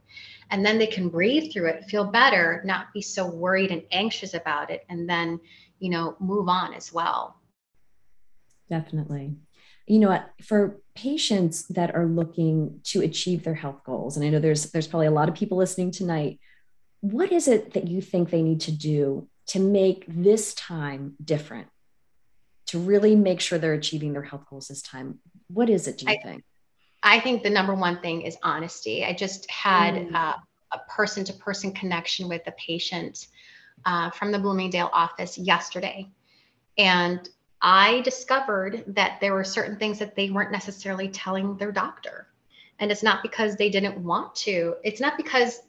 And 0.51 0.65
then 0.65 0.79
they 0.79 0.87
can 0.87 1.09
breathe 1.09 1.53
through 1.53 1.69
it 1.69 1.85
feel 1.85 2.05
better 2.05 2.63
not 2.65 2.93
be 2.93 3.03
so 3.03 3.27
worried 3.27 3.71
and 3.71 3.83
anxious 3.91 4.35
about 4.35 4.71
it 4.71 4.85
and 4.89 5.09
then 5.09 5.41
you 5.79 5.91
know 5.91 6.17
move 6.21 6.49
on 6.49 6.75
as 6.75 6.93
well. 6.93 7.37
Definitely. 8.69 9.37
You 9.87 10.01
know 10.01 10.23
for 10.43 10.81
patients 10.95 11.67
that 11.69 11.95
are 11.95 12.07
looking 12.07 12.81
to 12.85 13.01
achieve 13.01 13.45
their 13.45 13.55
health 13.55 13.83
goals 13.85 14.17
and 14.17 14.27
i 14.27 14.29
know 14.29 14.41
there's 14.41 14.71
there's 14.73 14.89
probably 14.89 15.07
a 15.07 15.13
lot 15.13 15.29
of 15.29 15.35
people 15.35 15.57
listening 15.57 15.93
tonight 15.93 16.41
what 17.01 17.31
is 17.31 17.47
it 17.47 17.75
that 17.75 17.87
you 17.87 18.01
think 18.01 18.31
they 18.31 18.43
need 18.43 18.61
to 18.63 18.73
do 18.73 19.29
to 19.47 19.61
make 19.61 20.05
this 20.09 20.55
time 20.55 21.15
different 21.25 21.69
to 22.69 22.79
really 22.79 23.17
make 23.17 23.41
sure 23.41 23.59
they're 23.59 23.75
achieving 23.75 24.13
their 24.13 24.23
health 24.23 24.45
goals 24.49 24.69
this 24.69 24.83
time? 24.83 25.19
What 25.49 25.69
is 25.71 25.89
it, 25.89 25.99
do 25.99 26.07
you 26.07 26.13
I, 26.13 26.23
think? 26.23 26.45
I 27.03 27.21
think 27.21 27.43
the 27.43 27.51
number 27.51 27.75
one 27.75 28.01
thing 28.01 28.23
is 28.23 28.37
honesty. 28.43 29.05
I 29.05 29.13
just 29.15 29.51
had 29.51 29.95
mm. 29.95 30.15
uh, 30.15 30.37
a 30.73 30.79
person 30.91 31.25
to 31.25 31.33
person 31.33 31.73
connection 31.73 32.29
with 32.29 32.43
a 32.47 32.53
patient 32.53 33.29
uh, 33.87 34.11
from 34.11 34.33
the 34.33 34.39
Bloomingdale 34.39 34.91
office 34.93 35.39
yesterday. 35.39 36.09
And 36.77 37.29
I 37.63 38.03
discovered 38.03 38.85
that 38.89 39.19
there 39.21 39.35
were 39.35 39.45
certain 39.45 39.79
things 39.79 39.99
that 39.99 40.15
they 40.15 40.31
weren't 40.31 40.53
necessarily 40.53 41.09
telling 41.09 41.57
their 41.57 41.73
doctor. 41.73 42.29
And 42.79 42.93
it's 42.93 43.03
not 43.03 43.23
because 43.23 43.57
they 43.57 43.71
didn't 43.71 43.99
want 43.99 44.35
to, 44.37 44.77
it's 44.85 45.01
not 45.01 45.17
because 45.17 45.61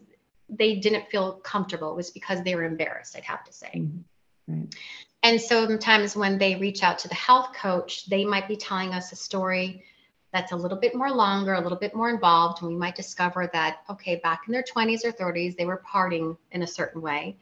they 0.49 0.75
didn't 0.75 1.09
feel 1.09 1.33
comfortable, 1.33 1.91
it 1.91 1.95
was 1.95 2.11
because 2.11 2.43
they 2.43 2.55
were 2.55 2.63
embarrassed, 2.63 3.15
I'd 3.15 3.23
have 3.23 3.43
to 3.45 3.53
say. 3.53 3.71
Mm. 3.73 4.03
Right. 4.47 4.75
And 5.21 5.39
sometimes 5.39 6.15
when 6.15 6.37
they 6.37 6.55
reach 6.55 6.81
out 6.81 6.99
to 6.99 7.07
the 7.07 7.15
health 7.15 7.53
coach, 7.53 8.05
they 8.05 8.23
might 8.23 8.47
be 8.47 8.55
telling 8.55 8.93
us 8.93 9.11
a 9.11 9.15
story 9.15 9.83
that's 10.31 10.51
a 10.51 10.55
little 10.55 10.77
bit 10.77 10.95
more 10.95 11.11
longer, 11.11 11.53
a 11.53 11.61
little 11.61 11.77
bit 11.77 11.95
more 11.95 12.09
involved, 12.09 12.61
and 12.61 12.71
we 12.71 12.77
might 12.77 12.95
discover 12.95 13.49
that, 13.51 13.79
okay, 13.89 14.17
back 14.17 14.43
in 14.47 14.53
their 14.53 14.63
20s 14.63 15.03
or 15.03 15.11
30s, 15.11 15.57
they 15.57 15.65
were 15.65 15.77
parting 15.77 16.37
in 16.51 16.61
a 16.61 16.67
certain 16.67 17.01
way. 17.01 17.35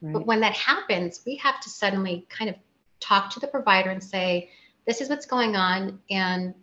Right. 0.00 0.12
But 0.12 0.26
when 0.26 0.40
that 0.40 0.52
happens, 0.52 1.22
we 1.24 1.36
have 1.36 1.60
to 1.60 1.70
suddenly 1.70 2.26
kind 2.28 2.50
of 2.50 2.56
talk 3.00 3.30
to 3.30 3.40
the 3.40 3.46
provider 3.46 3.90
and 3.90 4.02
say, 4.02 4.50
this 4.86 5.00
is 5.00 5.08
what's 5.08 5.26
going 5.26 5.56
on. 5.56 5.98
And, 6.10 6.54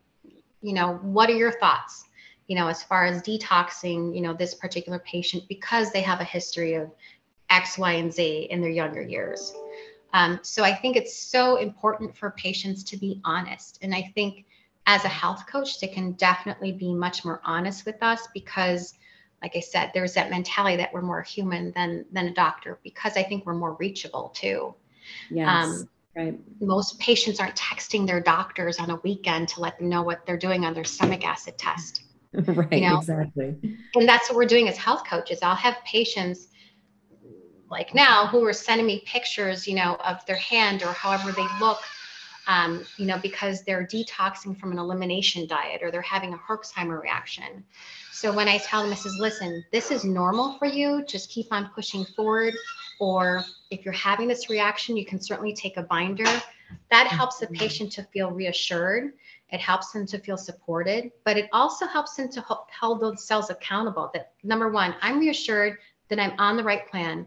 you 0.61 0.73
know, 0.73 0.99
what 1.01 1.29
are 1.29 1.35
your 1.35 1.59
thoughts? 1.59 2.05
You 2.47 2.55
know, 2.55 2.67
as 2.67 2.83
far 2.83 3.05
as 3.05 3.21
detoxing, 3.23 4.15
you 4.15 4.21
know, 4.21 4.33
this 4.33 4.53
particular 4.53 4.99
patient 4.99 5.43
because 5.49 5.91
they 5.91 6.01
have 6.01 6.21
a 6.21 6.25
history 6.25 6.75
of 6.75 6.91
X, 7.49 7.77
Y, 7.77 7.93
and 7.93 8.13
Z 8.13 8.47
in 8.49 8.61
their 8.61 8.69
younger 8.69 9.01
years. 9.01 9.53
Um, 10.13 10.39
so 10.41 10.63
I 10.63 10.73
think 10.73 10.97
it's 10.97 11.15
so 11.15 11.57
important 11.57 12.15
for 12.17 12.31
patients 12.31 12.83
to 12.85 12.97
be 12.97 13.21
honest. 13.23 13.79
And 13.81 13.95
I 13.95 14.11
think 14.13 14.45
as 14.87 15.05
a 15.05 15.09
health 15.09 15.45
coach, 15.47 15.79
they 15.79 15.87
can 15.87 16.13
definitely 16.13 16.71
be 16.71 16.93
much 16.93 17.23
more 17.23 17.41
honest 17.45 17.85
with 17.85 18.01
us 18.01 18.27
because, 18.33 18.93
like 19.41 19.55
I 19.55 19.59
said, 19.59 19.91
there's 19.93 20.13
that 20.13 20.29
mentality 20.29 20.77
that 20.77 20.93
we're 20.93 21.01
more 21.01 21.21
human 21.21 21.71
than 21.71 22.05
than 22.11 22.27
a 22.27 22.33
doctor 22.33 22.79
because 22.83 23.15
I 23.15 23.23
think 23.23 23.45
we're 23.45 23.53
more 23.53 23.73
reachable 23.73 24.29
too. 24.29 24.73
Yes. 25.29 25.47
Um, 25.47 25.89
right. 26.15 26.39
Most 26.59 26.99
patients 26.99 27.39
aren't 27.39 27.55
texting 27.55 28.07
their 28.07 28.21
doctors 28.21 28.79
on 28.79 28.89
a 28.89 28.95
weekend 28.97 29.49
to 29.49 29.61
let 29.61 29.77
them 29.77 29.89
know 29.89 30.01
what 30.01 30.25
they're 30.25 30.37
doing 30.37 30.65
on 30.65 30.73
their 30.73 30.83
stomach 30.83 31.25
acid 31.25 31.57
test. 31.57 32.03
right. 32.33 32.73
You 32.73 32.89
know? 32.89 32.97
Exactly. 32.97 33.55
And 33.95 34.07
that's 34.07 34.29
what 34.29 34.35
we're 34.35 34.45
doing 34.45 34.67
as 34.67 34.77
health 34.77 35.03
coaches. 35.07 35.39
I'll 35.41 35.55
have 35.55 35.77
patients 35.85 36.47
like 37.71 37.95
now 37.95 38.27
who 38.27 38.45
are 38.45 38.53
sending 38.53 38.85
me 38.85 39.01
pictures, 39.05 39.67
you 39.67 39.75
know, 39.75 39.95
of 40.05 40.23
their 40.25 40.35
hand 40.35 40.83
or 40.83 40.91
however 40.91 41.31
they 41.31 41.47
look, 41.59 41.79
um, 42.47 42.85
you 42.97 43.05
know, 43.05 43.17
because 43.19 43.63
they're 43.63 43.87
detoxing 43.87 44.59
from 44.59 44.71
an 44.71 44.77
elimination 44.77 45.47
diet 45.47 45.81
or 45.81 45.89
they're 45.89 46.01
having 46.01 46.33
a 46.33 46.37
Herxheimer 46.37 47.01
reaction. 47.01 47.63
So 48.11 48.31
when 48.33 48.47
I 48.47 48.57
tell 48.57 48.83
them, 48.83 48.91
I 48.91 48.95
says, 48.95 49.15
listen, 49.19 49.63
this 49.71 49.89
is 49.89 50.03
normal 50.03 50.57
for 50.57 50.65
you. 50.65 51.03
Just 51.07 51.29
keep 51.29 51.47
on 51.51 51.71
pushing 51.73 52.03
forward. 52.03 52.53
Or 52.99 53.43
if 53.71 53.83
you're 53.85 53.93
having 53.93 54.27
this 54.27 54.49
reaction, 54.49 54.97
you 54.97 55.05
can 55.05 55.19
certainly 55.19 55.53
take 55.53 55.77
a 55.77 55.83
binder. 55.83 56.27
That 56.89 57.07
helps 57.07 57.39
the 57.39 57.47
patient 57.47 57.91
to 57.93 58.03
feel 58.03 58.31
reassured. 58.31 59.13
It 59.49 59.59
helps 59.59 59.91
them 59.91 60.05
to 60.07 60.19
feel 60.19 60.37
supported, 60.37 61.11
but 61.25 61.37
it 61.37 61.49
also 61.51 61.85
helps 61.85 62.15
them 62.15 62.29
to 62.31 62.41
hold 62.41 63.01
themselves 63.01 63.49
accountable 63.49 64.09
that 64.13 64.33
number 64.43 64.69
one, 64.69 64.95
I'm 65.01 65.19
reassured 65.19 65.77
that 66.09 66.19
I'm 66.19 66.33
on 66.37 66.57
the 66.57 66.63
right 66.63 66.87
plan. 66.87 67.25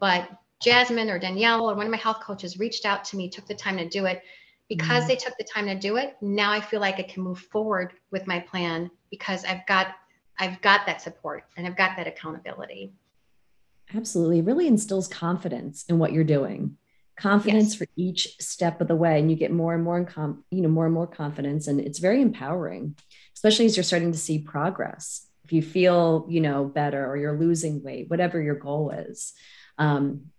But 0.00 0.28
Jasmine 0.60 1.10
or 1.10 1.18
Danielle 1.18 1.68
or 1.68 1.74
one 1.74 1.86
of 1.86 1.92
my 1.92 1.98
health 1.98 2.20
coaches 2.20 2.58
reached 2.58 2.84
out 2.84 3.04
to 3.06 3.16
me, 3.16 3.28
took 3.28 3.46
the 3.46 3.54
time 3.54 3.76
to 3.78 3.88
do 3.88 4.06
it. 4.06 4.22
Because 4.68 5.00
mm-hmm. 5.00 5.08
they 5.08 5.16
took 5.16 5.36
the 5.36 5.44
time 5.44 5.66
to 5.66 5.74
do 5.74 5.96
it, 5.96 6.16
now 6.20 6.52
I 6.52 6.60
feel 6.60 6.80
like 6.80 7.00
I 7.00 7.02
can 7.02 7.24
move 7.24 7.40
forward 7.40 7.92
with 8.12 8.28
my 8.28 8.38
plan 8.38 8.90
because 9.10 9.44
I've 9.44 9.66
got 9.66 9.88
I've 10.38 10.60
got 10.62 10.86
that 10.86 11.02
support 11.02 11.44
and 11.56 11.66
I've 11.66 11.76
got 11.76 11.96
that 11.96 12.06
accountability. 12.06 12.94
Absolutely. 13.94 14.38
It 14.38 14.44
really 14.44 14.68
instills 14.68 15.08
confidence 15.08 15.84
in 15.88 15.98
what 15.98 16.12
you're 16.12 16.24
doing. 16.24 16.76
Confidence 17.18 17.70
yes. 17.70 17.74
for 17.74 17.86
each 17.96 18.36
step 18.40 18.80
of 18.80 18.88
the 18.88 18.96
way. 18.96 19.18
And 19.18 19.30
you 19.30 19.36
get 19.36 19.52
more 19.52 19.74
and 19.74 19.84
more, 19.84 20.02
com- 20.04 20.44
you 20.50 20.62
know, 20.62 20.68
more 20.68 20.86
and 20.86 20.94
more 20.94 21.06
confidence. 21.06 21.66
And 21.66 21.80
it's 21.80 21.98
very 21.98 22.22
empowering, 22.22 22.96
especially 23.34 23.66
as 23.66 23.76
you're 23.76 23.84
starting 23.84 24.12
to 24.12 24.18
see 24.18 24.38
progress. 24.38 25.26
If 25.44 25.52
you 25.52 25.62
feel, 25.62 26.26
you 26.30 26.40
know, 26.40 26.64
better 26.64 27.04
or 27.06 27.16
you're 27.16 27.38
losing 27.38 27.82
weight, 27.82 28.08
whatever 28.08 28.40
your 28.40 28.54
goal 28.54 28.90
is 28.90 29.34
um, 29.80 30.30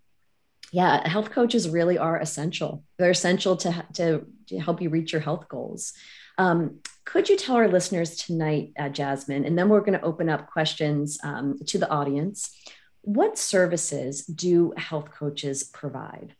yeah, 0.72 1.06
health 1.06 1.32
coaches 1.32 1.68
really 1.68 1.98
are 1.98 2.18
essential. 2.18 2.86
They're 2.98 3.12
essential 3.12 3.58
to, 3.58 3.86
to, 3.96 4.26
to 4.48 4.60
help 4.60 4.82
you 4.82 4.90
reach 4.90 5.12
your 5.12 5.20
health 5.20 5.50
goals. 5.50 5.92
Um, 6.38 6.80
could 7.04 7.28
you 7.28 7.36
tell 7.36 7.58
our 7.58 7.68
listeners 7.68 8.16
tonight, 8.16 8.72
uh, 8.80 8.88
Jasmine, 8.88 9.44
and 9.44 9.58
then 9.58 9.68
we're 9.68 9.82
going 9.82 10.00
to 10.00 10.06
open 10.06 10.30
up 10.30 10.50
questions 10.50 11.20
um, 11.24 11.58
to 11.68 11.78
the 11.78 11.90
audience. 11.90 12.56
What 13.02 13.38
services 13.38 14.26
do 14.26 14.74
health 14.78 15.12
coaches 15.12 15.64
provide? 15.64 16.36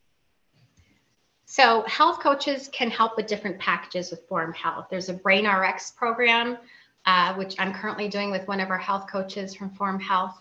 So, 1.44 1.82
health 1.86 2.20
coaches 2.20 2.70
can 2.72 2.90
help 2.90 3.18
with 3.18 3.26
different 3.26 3.58
packages 3.58 4.10
with 4.10 4.26
Forum 4.28 4.54
Health. 4.54 4.86
There's 4.90 5.10
a 5.10 5.14
Brain 5.14 5.46
RX 5.46 5.90
program, 5.90 6.56
uh, 7.04 7.34
which 7.34 7.56
I'm 7.58 7.74
currently 7.74 8.08
doing 8.08 8.30
with 8.30 8.48
one 8.48 8.60
of 8.60 8.70
our 8.70 8.78
health 8.78 9.06
coaches 9.10 9.54
from 9.54 9.68
Forum 9.74 10.00
Health. 10.00 10.38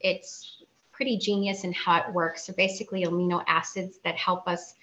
It's 0.00 0.63
pretty 0.94 1.18
genius 1.18 1.64
in 1.64 1.72
how 1.72 2.00
it 2.00 2.12
works. 2.12 2.46
So 2.46 2.52
basically, 2.52 3.04
amino 3.04 3.42
acids 3.46 3.98
that 4.04 4.16
help 4.16 4.46
us, 4.48 4.74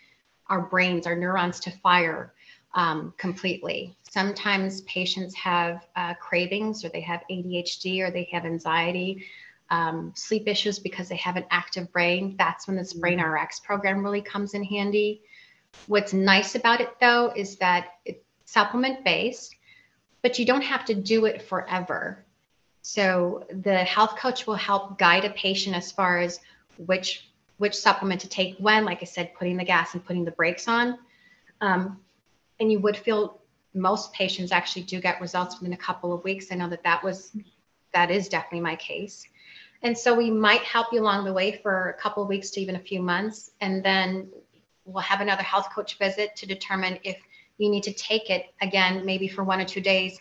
our 0.47 0.61
brains, 0.61 1.07
our 1.07 1.15
neurons 1.15 1.59
to 1.61 1.71
fire 1.71 2.33
um, 2.73 3.13
completely. 3.17 3.95
Sometimes 4.09 4.81
patients 4.81 5.33
have 5.35 5.87
uh, 5.95 6.13
cravings, 6.15 6.83
or 6.83 6.89
they 6.89 7.01
have 7.01 7.21
ADHD, 7.31 8.01
or 8.01 8.11
they 8.11 8.27
have 8.31 8.45
anxiety, 8.45 9.25
um, 9.69 10.11
sleep 10.15 10.47
issues 10.47 10.79
because 10.79 11.07
they 11.07 11.15
have 11.15 11.37
an 11.37 11.45
active 11.49 11.91
brain. 11.91 12.35
That's 12.37 12.67
when 12.67 12.75
this 12.75 12.93
Brain 12.93 13.19
mm-hmm. 13.19 13.31
RX 13.31 13.61
program 13.61 14.03
really 14.03 14.21
comes 14.21 14.53
in 14.53 14.63
handy. 14.63 15.21
What's 15.87 16.11
nice 16.11 16.55
about 16.55 16.81
it, 16.81 16.89
though, 16.99 17.31
is 17.35 17.55
that 17.57 17.93
it's 18.05 18.23
supplement 18.45 19.05
based, 19.05 19.55
but 20.21 20.37
you 20.37 20.45
don't 20.45 20.61
have 20.61 20.83
to 20.85 20.93
do 20.93 21.25
it 21.25 21.41
forever. 21.41 22.25
So 22.81 23.45
the 23.49 23.77
health 23.77 24.15
coach 24.17 24.47
will 24.47 24.55
help 24.55 24.97
guide 24.97 25.25
a 25.25 25.29
patient 25.29 25.75
as 25.75 25.91
far 25.91 26.19
as 26.19 26.39
which 26.77 27.27
which 27.57 27.75
supplement 27.75 28.19
to 28.21 28.27
take 28.27 28.57
when, 28.57 28.85
like 28.85 29.03
I 29.03 29.05
said, 29.05 29.35
putting 29.35 29.55
the 29.55 29.63
gas 29.63 29.93
and 29.93 30.03
putting 30.03 30.25
the 30.25 30.31
brakes 30.31 30.67
on. 30.67 30.97
Um, 31.61 31.99
and 32.59 32.71
you 32.71 32.79
would 32.79 32.97
feel 32.97 33.39
most 33.75 34.11
patients 34.13 34.51
actually 34.51 34.81
do 34.81 34.99
get 34.99 35.21
results 35.21 35.59
within 35.59 35.73
a 35.73 35.77
couple 35.77 36.11
of 36.11 36.23
weeks. 36.23 36.47
I 36.51 36.55
know 36.55 36.67
that 36.69 36.81
that 36.83 37.03
was 37.03 37.37
that 37.93 38.09
is 38.09 38.27
definitely 38.29 38.61
my 38.61 38.75
case. 38.77 39.23
And 39.83 39.95
so 39.95 40.15
we 40.15 40.31
might 40.31 40.61
help 40.61 40.87
you 40.91 41.01
along 41.01 41.25
the 41.25 41.33
way 41.33 41.59
for 41.61 41.89
a 41.89 42.01
couple 42.01 42.23
of 42.23 42.29
weeks 42.29 42.49
to 42.51 42.61
even 42.61 42.75
a 42.75 42.79
few 42.79 43.01
months, 43.01 43.51
and 43.61 43.83
then 43.83 44.29
we'll 44.85 45.03
have 45.03 45.21
another 45.21 45.43
health 45.43 45.69
coach 45.73 45.99
visit 45.99 46.35
to 46.37 46.47
determine 46.47 46.99
if 47.03 47.19
you 47.57 47.69
need 47.69 47.83
to 47.83 47.93
take 47.93 48.29
it 48.31 48.47
again, 48.61 49.05
maybe 49.05 49.27
for 49.27 49.43
one 49.43 49.61
or 49.61 49.65
two 49.65 49.81
days 49.81 50.19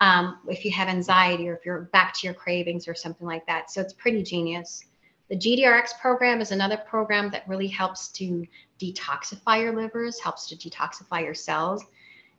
um, 0.00 0.38
if 0.48 0.64
you 0.64 0.70
have 0.72 0.88
anxiety 0.88 1.48
or 1.48 1.54
if 1.54 1.64
you're 1.64 1.82
back 1.92 2.14
to 2.14 2.26
your 2.26 2.34
cravings 2.34 2.86
or 2.86 2.94
something 2.94 3.26
like 3.26 3.46
that. 3.46 3.70
So 3.70 3.80
it's 3.80 3.92
pretty 3.92 4.22
genius. 4.22 4.84
The 5.28 5.36
GDRX 5.36 5.98
program 6.00 6.40
is 6.40 6.52
another 6.52 6.76
program 6.76 7.30
that 7.30 7.46
really 7.46 7.66
helps 7.66 8.08
to 8.12 8.46
detoxify 8.80 9.60
your 9.60 9.74
livers, 9.74 10.20
helps 10.20 10.46
to 10.48 10.56
detoxify 10.56 11.22
your 11.22 11.34
cells. 11.34 11.84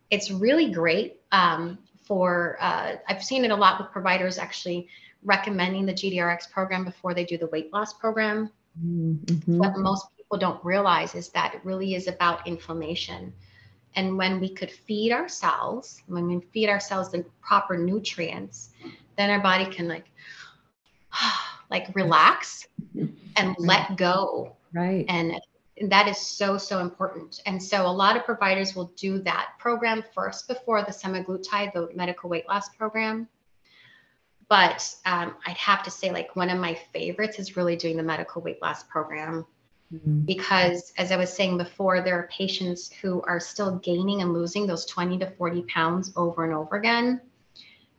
It's 0.10 0.32
really 0.32 0.72
great 0.72 1.22
um, 1.32 1.78
for, 2.02 2.58
uh, 2.60 2.96
I've 3.08 3.24
seen 3.24 3.46
it 3.46 3.52
a 3.52 3.56
lot 3.56 3.80
with 3.80 3.92
providers 3.92 4.40
actually 4.40 4.88
recommending 5.24 5.86
the 5.86 5.94
GDRX 5.94 6.50
program 6.50 6.84
before 6.84 7.14
they 7.14 7.26
do 7.26 7.38
the 7.38 7.48
weight 7.48 7.72
loss 7.72 7.94
program. 7.94 8.50
Mm-hmm. 8.84 9.58
What 9.58 9.78
most 9.78 10.08
people 10.18 10.38
don't 10.38 10.64
realize 10.64 11.14
is 11.14 11.30
that 11.30 11.54
it 11.54 11.62
really 11.64 11.94
is 11.94 12.08
about 12.08 12.48
inflammation. 12.48 13.34
And 13.96 14.18
when 14.18 14.40
we 14.40 14.50
could 14.50 14.72
feed 14.72 15.12
ourselves, 15.12 16.04
when 16.08 16.28
we 16.28 16.40
feed 16.54 16.70
ourselves 16.70 17.12
the 17.12 17.26
proper 17.42 17.78
nutrients, 17.78 18.70
then 19.18 19.30
our 19.30 19.42
body 19.42 19.66
can 19.66 19.88
like 19.88 20.06
like 21.70 21.94
relax 21.96 22.68
and 23.36 23.56
let 23.58 23.98
go. 23.98 24.56
Right. 24.74 25.06
And 25.08 25.40
that 25.90 26.08
is 26.08 26.18
so 26.18 26.58
so 26.58 26.80
important. 26.80 27.42
And 27.46 27.62
so 27.62 27.86
a 27.86 27.92
lot 27.92 28.18
of 28.18 28.26
providers 28.26 28.76
will 28.76 28.92
do 28.96 29.20
that 29.20 29.52
program 29.60 30.04
first 30.14 30.48
before 30.48 30.82
the 30.84 30.92
semaglutide, 30.92 31.74
the 31.74 31.90
medical 31.96 32.30
weight 32.30 32.48
loss 32.48 32.70
program. 32.70 33.28
But 34.50 34.94
um, 35.06 35.36
I'd 35.46 35.58
have 35.58 35.84
to 35.84 35.92
say, 35.92 36.12
like 36.12 36.36
one 36.36 36.50
of 36.50 36.60
my 36.60 36.74
favorites 36.92 37.38
is 37.38 37.56
really 37.56 37.76
doing 37.76 37.98
the 37.98 38.04
medical 38.04 38.42
weight 38.42 38.62
loss 38.62 38.84
program 38.84 39.46
Mm-hmm. 39.94 40.22
Because, 40.22 40.94
as 40.98 41.12
I 41.12 41.18
was 41.18 41.34
saying 41.34 41.58
before, 41.58 42.02
there 42.02 42.18
are 42.20 42.30
patients 42.32 42.92
who 42.92 43.22
are 43.24 43.40
still 43.40 43.78
gaining 43.78 44.22
and 44.22 44.34
losing 44.34 44.68
those 44.68 44.86
20 44.86 45.18
to 45.20 45.32
40 45.32 45.64
pounds 45.64 46.12
over 46.16 46.44
and 46.44 46.54
over 46.54 46.76
again. 46.76 47.22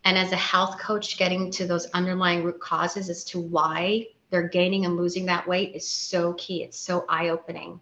And 0.05 0.17
as 0.17 0.33
a 0.33 0.37
health 0.37 0.79
coach, 0.79 1.19
getting 1.19 1.51
to 1.53 1.67
those 1.67 1.87
underlying 1.87 2.45
root 2.45 2.61
causes 2.61 3.11
as 3.11 3.25
to 3.25 3.41
why 3.41 4.07
they're 4.31 4.49
gaining 4.49 4.87
and 4.87 4.97
losing 4.97 5.27
that 5.27 5.47
weight 5.47 5.75
is 5.75 5.89
so 5.89 6.35
key. 6.35 6.63
It's 6.63 6.79
so 6.79 7.05
eye 7.09 7.29
opening. 7.29 7.81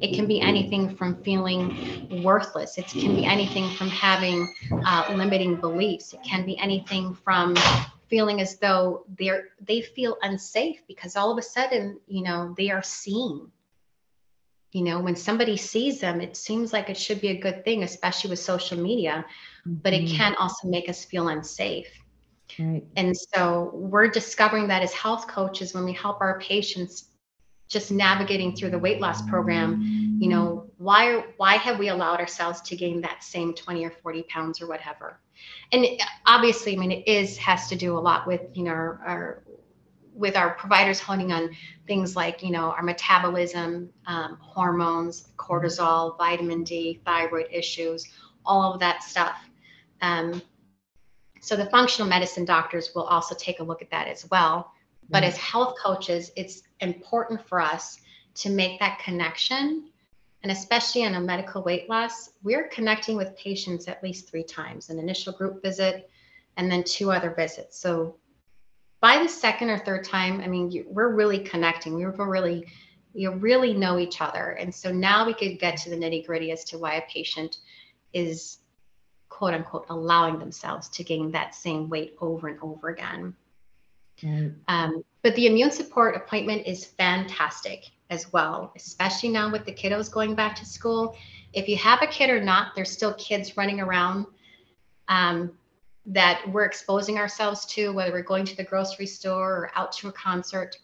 It 0.00 0.14
can 0.14 0.26
be 0.26 0.40
anything 0.40 0.94
from 0.94 1.22
feeling 1.22 2.22
worthless. 2.22 2.78
It 2.78 2.86
can 2.86 3.14
be 3.14 3.24
anything 3.24 3.70
from 3.76 3.88
having 3.88 4.52
uh, 4.84 5.06
limiting 5.16 5.56
beliefs. 5.56 6.12
It 6.12 6.22
can 6.22 6.44
be 6.44 6.58
anything 6.58 7.14
from 7.14 7.56
feeling 8.08 8.40
as 8.40 8.58
though 8.58 9.04
they're 9.18 9.48
they 9.60 9.80
feel 9.80 10.16
unsafe 10.22 10.80
because 10.86 11.16
all 11.16 11.30
of 11.30 11.38
a 11.38 11.42
sudden 11.42 11.98
you 12.06 12.22
know 12.22 12.54
they 12.56 12.70
are 12.70 12.82
seen 12.82 13.50
you 14.72 14.82
know 14.82 15.00
when 15.00 15.16
somebody 15.16 15.56
sees 15.56 16.00
them 16.00 16.20
it 16.20 16.36
seems 16.36 16.72
like 16.72 16.90
it 16.90 16.96
should 16.96 17.20
be 17.20 17.28
a 17.28 17.40
good 17.40 17.64
thing 17.64 17.82
especially 17.82 18.30
with 18.30 18.38
social 18.38 18.78
media 18.78 19.24
mm-hmm. 19.66 19.74
but 19.82 19.92
it 19.92 20.02
mm-hmm. 20.02 20.16
can 20.16 20.34
also 20.36 20.68
make 20.68 20.88
us 20.88 21.04
feel 21.04 21.28
unsafe 21.28 21.88
right. 22.58 22.84
and 22.96 23.16
so 23.16 23.70
we're 23.72 24.08
discovering 24.08 24.68
that 24.68 24.82
as 24.82 24.92
health 24.92 25.26
coaches 25.26 25.74
when 25.74 25.84
we 25.84 25.92
help 25.92 26.20
our 26.20 26.38
patients 26.40 27.06
just 27.68 27.90
navigating 27.90 28.54
through 28.54 28.70
the 28.70 28.78
weight 28.78 29.00
loss 29.00 29.22
program 29.22 30.18
you 30.20 30.28
know 30.28 30.70
why 30.76 31.24
why 31.38 31.54
have 31.54 31.78
we 31.78 31.88
allowed 31.88 32.20
ourselves 32.20 32.60
to 32.60 32.76
gain 32.76 33.00
that 33.00 33.24
same 33.24 33.54
20 33.54 33.84
or 33.84 33.90
40 33.90 34.24
pounds 34.24 34.60
or 34.60 34.66
whatever 34.66 35.20
and 35.72 35.86
obviously, 36.26 36.74
I 36.74 36.78
mean, 36.78 36.92
it 36.92 37.08
is 37.08 37.36
has 37.38 37.68
to 37.68 37.76
do 37.76 37.96
a 37.96 38.00
lot 38.00 38.26
with 38.26 38.42
you 38.54 38.64
know 38.64 38.70
our, 38.72 39.00
our 39.06 39.42
with 40.14 40.36
our 40.36 40.54
providers 40.54 41.00
honing 41.00 41.32
on 41.32 41.50
things 41.86 42.14
like 42.14 42.42
you 42.42 42.50
know 42.50 42.70
our 42.70 42.82
metabolism, 42.82 43.90
um, 44.06 44.38
hormones, 44.40 45.28
cortisol, 45.36 46.16
vitamin 46.18 46.64
D, 46.64 47.00
thyroid 47.04 47.46
issues, 47.50 48.06
all 48.44 48.72
of 48.72 48.80
that 48.80 49.02
stuff. 49.02 49.36
Um, 50.00 50.42
so 51.40 51.56
the 51.56 51.66
functional 51.66 52.08
medicine 52.08 52.44
doctors 52.44 52.92
will 52.94 53.04
also 53.04 53.34
take 53.34 53.60
a 53.60 53.62
look 53.62 53.82
at 53.82 53.90
that 53.90 54.08
as 54.08 54.28
well. 54.30 54.72
But 55.10 55.18
mm-hmm. 55.22 55.28
as 55.28 55.36
health 55.36 55.76
coaches, 55.82 56.30
it's 56.36 56.62
important 56.80 57.46
for 57.46 57.60
us 57.60 58.00
to 58.36 58.50
make 58.50 58.80
that 58.80 58.98
connection. 58.98 59.90
And 60.44 60.52
especially 60.52 61.04
in 61.04 61.14
a 61.14 61.20
medical 61.20 61.62
weight 61.62 61.88
loss, 61.88 62.28
we're 62.42 62.68
connecting 62.68 63.16
with 63.16 63.34
patients 63.34 63.88
at 63.88 64.02
least 64.02 64.28
three 64.28 64.42
times 64.44 64.90
an 64.90 64.98
initial 64.98 65.32
group 65.32 65.62
visit 65.62 66.10
and 66.58 66.70
then 66.70 66.84
two 66.84 67.10
other 67.10 67.30
visits. 67.30 67.78
So 67.78 68.16
by 69.00 69.22
the 69.22 69.28
second 69.28 69.70
or 69.70 69.78
third 69.78 70.04
time, 70.04 70.42
I 70.42 70.46
mean, 70.46 70.70
you, 70.70 70.84
we're 70.86 71.14
really 71.14 71.38
connecting. 71.38 71.94
We're 71.94 72.10
really, 72.10 72.66
you 73.14 73.30
really 73.30 73.72
know 73.72 73.98
each 73.98 74.20
other. 74.20 74.50
And 74.60 74.72
so 74.72 74.92
now 74.92 75.24
we 75.24 75.32
could 75.32 75.58
get 75.58 75.78
to 75.78 75.88
the 75.88 75.96
nitty 75.96 76.26
gritty 76.26 76.52
as 76.52 76.62
to 76.64 76.78
why 76.78 76.96
a 76.96 77.02
patient 77.10 77.56
is 78.12 78.58
quote 79.30 79.54
unquote 79.54 79.86
allowing 79.88 80.38
themselves 80.38 80.90
to 80.90 81.04
gain 81.04 81.30
that 81.30 81.54
same 81.54 81.88
weight 81.88 82.16
over 82.20 82.48
and 82.48 82.58
over 82.60 82.90
again. 82.90 83.34
Um, 84.68 85.04
but 85.22 85.34
the 85.36 85.46
immune 85.46 85.70
support 85.70 86.16
appointment 86.16 86.66
is 86.66 86.84
fantastic 86.84 87.93
as 88.10 88.32
well, 88.32 88.72
especially 88.76 89.28
now 89.28 89.50
with 89.50 89.64
the 89.64 89.72
kiddos 89.72 90.10
going 90.10 90.34
back 90.34 90.56
to 90.56 90.66
school. 90.66 91.16
If 91.52 91.68
you 91.68 91.76
have 91.76 92.02
a 92.02 92.06
kid 92.06 92.30
or 92.30 92.42
not, 92.42 92.74
there's 92.74 92.90
still 92.90 93.14
kids 93.14 93.56
running 93.56 93.80
around 93.80 94.26
um, 95.08 95.52
that 96.06 96.42
we're 96.52 96.64
exposing 96.64 97.18
ourselves 97.18 97.64
to, 97.66 97.92
whether 97.92 98.12
we're 98.12 98.22
going 98.22 98.44
to 98.44 98.56
the 98.56 98.64
grocery 98.64 99.06
store 99.06 99.52
or 99.52 99.70
out 99.74 99.92
to 99.92 100.08
a 100.08 100.12
concert. 100.12 100.76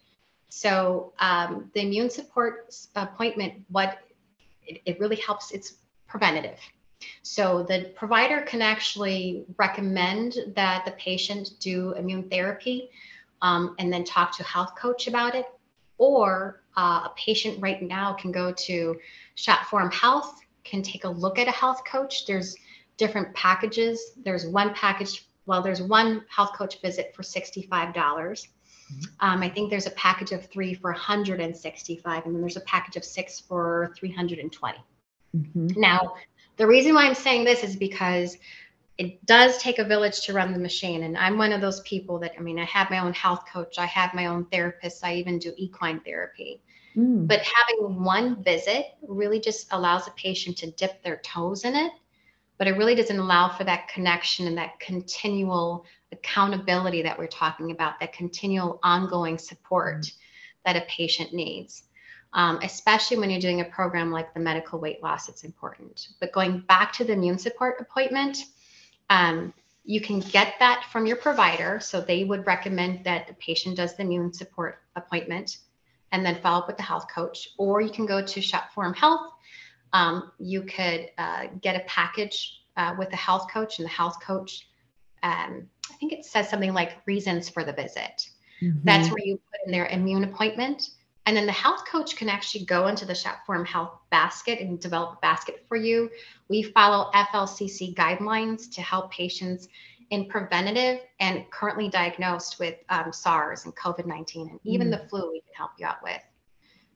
So 0.48 1.12
um, 1.18 1.70
the 1.74 1.82
immune 1.82 2.10
support 2.10 2.74
appointment, 2.96 3.54
what 3.68 3.98
it, 4.66 4.80
it 4.86 5.00
really 5.00 5.16
helps, 5.16 5.52
it's 5.52 5.74
preventative. 6.06 6.58
So 7.22 7.62
the 7.62 7.92
provider 7.94 8.42
can 8.42 8.62
actually 8.62 9.44
recommend 9.56 10.36
that 10.54 10.84
the 10.84 10.92
patient 10.92 11.52
do 11.60 11.92
immune 11.92 12.28
therapy 12.28 12.90
um, 13.42 13.74
and 13.78 13.92
then 13.92 14.04
talk 14.04 14.36
to 14.36 14.42
a 14.42 14.46
health 14.46 14.74
coach 14.76 15.06
about 15.06 15.34
it. 15.34 15.46
Or 15.98 16.59
uh, 16.76 17.02
a 17.06 17.12
patient 17.16 17.60
right 17.60 17.82
now 17.82 18.12
can 18.12 18.32
go 18.32 18.52
to 18.52 18.98
Shop 19.34 19.66
Forum 19.66 19.90
Health, 19.90 20.40
can 20.64 20.82
take 20.82 21.04
a 21.04 21.08
look 21.08 21.38
at 21.38 21.48
a 21.48 21.52
health 21.52 21.82
coach. 21.84 22.26
There's 22.26 22.56
different 22.96 23.34
packages. 23.34 24.12
There's 24.24 24.46
one 24.46 24.74
package, 24.74 25.26
well, 25.46 25.62
there's 25.62 25.82
one 25.82 26.24
health 26.28 26.52
coach 26.54 26.80
visit 26.80 27.14
for 27.14 27.22
65. 27.22 27.94
dollars 27.94 28.48
mm-hmm. 28.92 29.26
um, 29.26 29.42
I 29.42 29.48
think 29.48 29.70
there's 29.70 29.86
a 29.86 29.92
package 29.92 30.32
of 30.32 30.46
three 30.46 30.74
for 30.74 30.92
165, 30.92 32.26
and 32.26 32.34
then 32.34 32.40
there's 32.40 32.56
a 32.56 32.62
package 32.62 32.96
of 32.96 33.04
six 33.04 33.40
for 33.40 33.92
320. 33.96 34.78
Mm-hmm. 35.36 35.80
Now, 35.80 36.14
the 36.56 36.66
reason 36.66 36.94
why 36.94 37.06
I'm 37.06 37.14
saying 37.14 37.44
this 37.44 37.64
is 37.64 37.76
because 37.76 38.36
it 39.00 39.24
does 39.24 39.56
take 39.56 39.78
a 39.78 39.84
village 39.84 40.20
to 40.20 40.34
run 40.34 40.52
the 40.52 40.58
machine. 40.58 41.04
And 41.04 41.16
I'm 41.16 41.38
one 41.38 41.52
of 41.52 41.62
those 41.62 41.80
people 41.80 42.18
that, 42.18 42.34
I 42.38 42.42
mean, 42.42 42.58
I 42.58 42.66
have 42.66 42.90
my 42.90 42.98
own 42.98 43.14
health 43.14 43.44
coach, 43.50 43.78
I 43.78 43.86
have 43.86 44.12
my 44.12 44.26
own 44.26 44.44
therapist, 44.52 45.02
I 45.02 45.14
even 45.14 45.38
do 45.38 45.54
equine 45.56 46.00
therapy. 46.00 46.60
Mm. 46.94 47.26
But 47.26 47.40
having 47.40 48.04
one 48.04 48.42
visit 48.44 48.88
really 49.00 49.40
just 49.40 49.68
allows 49.70 50.06
a 50.06 50.10
patient 50.10 50.58
to 50.58 50.70
dip 50.72 51.02
their 51.02 51.16
toes 51.24 51.64
in 51.64 51.76
it, 51.76 51.92
but 52.58 52.68
it 52.68 52.76
really 52.76 52.94
doesn't 52.94 53.18
allow 53.18 53.48
for 53.48 53.64
that 53.64 53.88
connection 53.88 54.46
and 54.46 54.58
that 54.58 54.78
continual 54.80 55.86
accountability 56.12 57.00
that 57.00 57.18
we're 57.18 57.26
talking 57.26 57.70
about, 57.70 57.98
that 58.00 58.12
continual 58.12 58.80
ongoing 58.82 59.38
support 59.38 60.02
mm. 60.02 60.12
that 60.66 60.76
a 60.76 60.84
patient 60.90 61.32
needs. 61.32 61.84
Um, 62.34 62.60
especially 62.62 63.16
when 63.16 63.30
you're 63.30 63.40
doing 63.40 63.62
a 63.62 63.64
program 63.64 64.12
like 64.12 64.34
the 64.34 64.40
medical 64.40 64.78
weight 64.78 65.02
loss, 65.02 65.30
it's 65.30 65.42
important. 65.42 66.08
But 66.20 66.32
going 66.32 66.60
back 66.68 66.92
to 66.92 67.04
the 67.04 67.14
immune 67.14 67.38
support 67.38 67.76
appointment, 67.80 68.44
um, 69.10 69.52
you 69.84 70.00
can 70.00 70.20
get 70.20 70.54
that 70.60 70.84
from 70.90 71.04
your 71.04 71.16
provider. 71.16 71.80
So 71.80 72.00
they 72.00 72.24
would 72.24 72.46
recommend 72.46 73.04
that 73.04 73.26
the 73.26 73.34
patient 73.34 73.76
does 73.76 73.96
the 73.96 74.02
immune 74.02 74.32
support 74.32 74.82
appointment 74.96 75.58
and 76.12 76.24
then 76.24 76.40
follow 76.40 76.60
up 76.60 76.66
with 76.66 76.76
the 76.76 76.82
health 76.82 77.06
coach. 77.12 77.50
Or 77.58 77.80
you 77.80 77.90
can 77.90 78.06
go 78.06 78.24
to 78.24 78.40
Shop 78.40 78.72
Forum 78.72 78.94
Health. 78.94 79.32
Um, 79.92 80.32
you 80.38 80.62
could 80.62 81.10
uh, 81.18 81.48
get 81.60 81.76
a 81.76 81.84
package 81.86 82.62
uh, 82.76 82.94
with 82.98 83.10
the 83.10 83.16
health 83.16 83.50
coach, 83.52 83.78
and 83.78 83.86
the 83.86 83.90
health 83.92 84.18
coach, 84.22 84.68
um, 85.22 85.68
I 85.90 85.94
think 85.94 86.12
it 86.12 86.24
says 86.24 86.48
something 86.48 86.72
like 86.72 87.04
reasons 87.06 87.48
for 87.48 87.64
the 87.64 87.72
visit. 87.72 88.28
Mm-hmm. 88.62 88.78
That's 88.84 89.08
where 89.08 89.18
you 89.22 89.36
put 89.36 89.66
in 89.66 89.72
their 89.72 89.86
immune 89.86 90.24
appointment. 90.24 90.90
And 91.26 91.36
then 91.36 91.46
the 91.46 91.52
health 91.52 91.84
coach 91.86 92.16
can 92.16 92.28
actually 92.28 92.64
go 92.64 92.86
into 92.86 93.04
the 93.04 93.14
Shop 93.14 93.40
Forum 93.46 93.64
Health 93.64 93.92
basket 94.10 94.58
and 94.60 94.80
develop 94.80 95.18
a 95.18 95.20
basket 95.20 95.64
for 95.68 95.76
you. 95.76 96.10
We 96.48 96.62
follow 96.62 97.10
FLCCC 97.12 97.94
guidelines 97.94 98.72
to 98.74 98.80
help 98.80 99.12
patients 99.12 99.68
in 100.10 100.26
preventative 100.26 101.00
and 101.20 101.48
currently 101.50 101.88
diagnosed 101.88 102.58
with 102.58 102.76
um, 102.88 103.12
SARS 103.12 103.64
and 103.64 103.76
COVID 103.76 104.06
19, 104.06 104.48
and 104.48 104.60
even 104.64 104.88
mm. 104.88 104.90
the 104.90 105.08
flu, 105.08 105.30
we 105.30 105.40
can 105.40 105.54
help 105.54 105.72
you 105.78 105.86
out 105.86 106.02
with. 106.02 106.20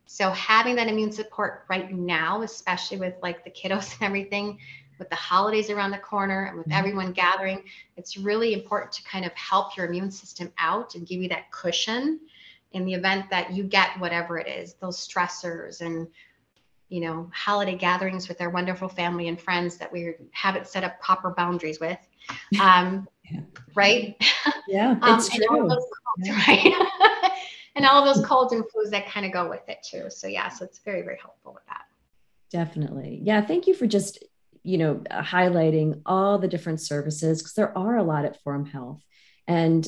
So, 0.07 0.31
having 0.31 0.75
that 0.77 0.89
immune 0.89 1.13
support 1.13 1.65
right 1.69 1.93
now, 1.93 2.43
especially 2.43 2.99
with 2.99 3.15
like 3.23 3.45
the 3.45 3.51
kiddos 3.51 3.95
and 4.01 4.03
everything, 4.03 4.59
with 4.99 5.11
the 5.11 5.17
holidays 5.17 5.71
around 5.71 5.91
the 5.91 5.99
corner 5.99 6.47
and 6.47 6.59
with 6.59 6.69
mm. 6.69 6.77
everyone 6.77 7.13
gathering, 7.13 7.63
it's 7.97 8.17
really 8.17 8.53
important 8.53 8.93
to 8.93 9.03
kind 9.05 9.25
of 9.25 9.33
help 9.35 9.77
your 9.77 9.87
immune 9.87 10.11
system 10.11 10.53
out 10.59 10.95
and 10.95 11.07
give 11.07 11.21
you 11.21 11.29
that 11.29 11.51
cushion 11.53 12.21
in 12.75 12.85
the 12.85 12.95
event 12.95 13.31
that 13.31 13.53
you 13.53 13.65
get 13.65 13.99
whatever 13.99 14.39
it 14.39 14.49
is, 14.49 14.75
those 14.75 14.97
stressors 14.97 15.81
and 15.81 16.09
you 16.89 17.01
know, 17.01 17.31
holiday 17.35 17.75
gatherings 17.75 18.29
with 18.29 18.41
our 18.41 18.51
wonderful 18.51 18.89
family 18.89 19.27
and 19.29 19.41
friends 19.41 19.79
that 19.79 19.91
we 19.91 20.15
haven't 20.33 20.69
set 20.69 20.85
up 20.85 21.01
proper 21.01 21.31
boundaries 21.31 21.81
with. 21.81 21.99
Um, 22.59 23.07
yeah. 23.31 23.41
Right? 23.75 24.17
Yeah, 24.67 24.93
um, 25.03 25.19
it's 25.19 25.29
true. 25.29 25.47
Colds, 25.47 25.87
yeah. 26.21 26.43
Right? 26.47 27.33
and 27.75 27.85
all 27.85 28.03
of 28.03 28.17
those 28.17 28.25
colds 28.25 28.55
and 28.55 28.65
flus 28.65 28.91
that 28.93 29.07
kind 29.07 29.27
of 29.27 29.33
go 29.33 29.51
with 29.51 29.69
it 29.69 29.79
too. 29.83 30.09
So 30.09 30.27
yeah, 30.27 30.49
so 30.49 30.65
it's 30.65 30.79
very, 30.79 31.03
very 31.03 31.19
helpful 31.21 31.53
with 31.53 31.67
that. 31.67 31.83
Definitely. 32.51 33.21
Yeah. 33.23 33.43
Thank 33.43 33.67
you 33.67 33.75
for 33.75 33.87
just, 33.87 34.25
you 34.63 34.79
know, 34.79 35.03
highlighting 35.11 36.01
all 36.07 36.39
the 36.39 36.49
different 36.49 36.81
services 36.81 37.43
because 37.43 37.53
there 37.53 37.77
are 37.77 37.99
a 37.99 38.03
lot 38.03 38.25
at 38.25 38.43
Forum 38.43 38.65
Health. 38.65 39.03
And 39.47 39.87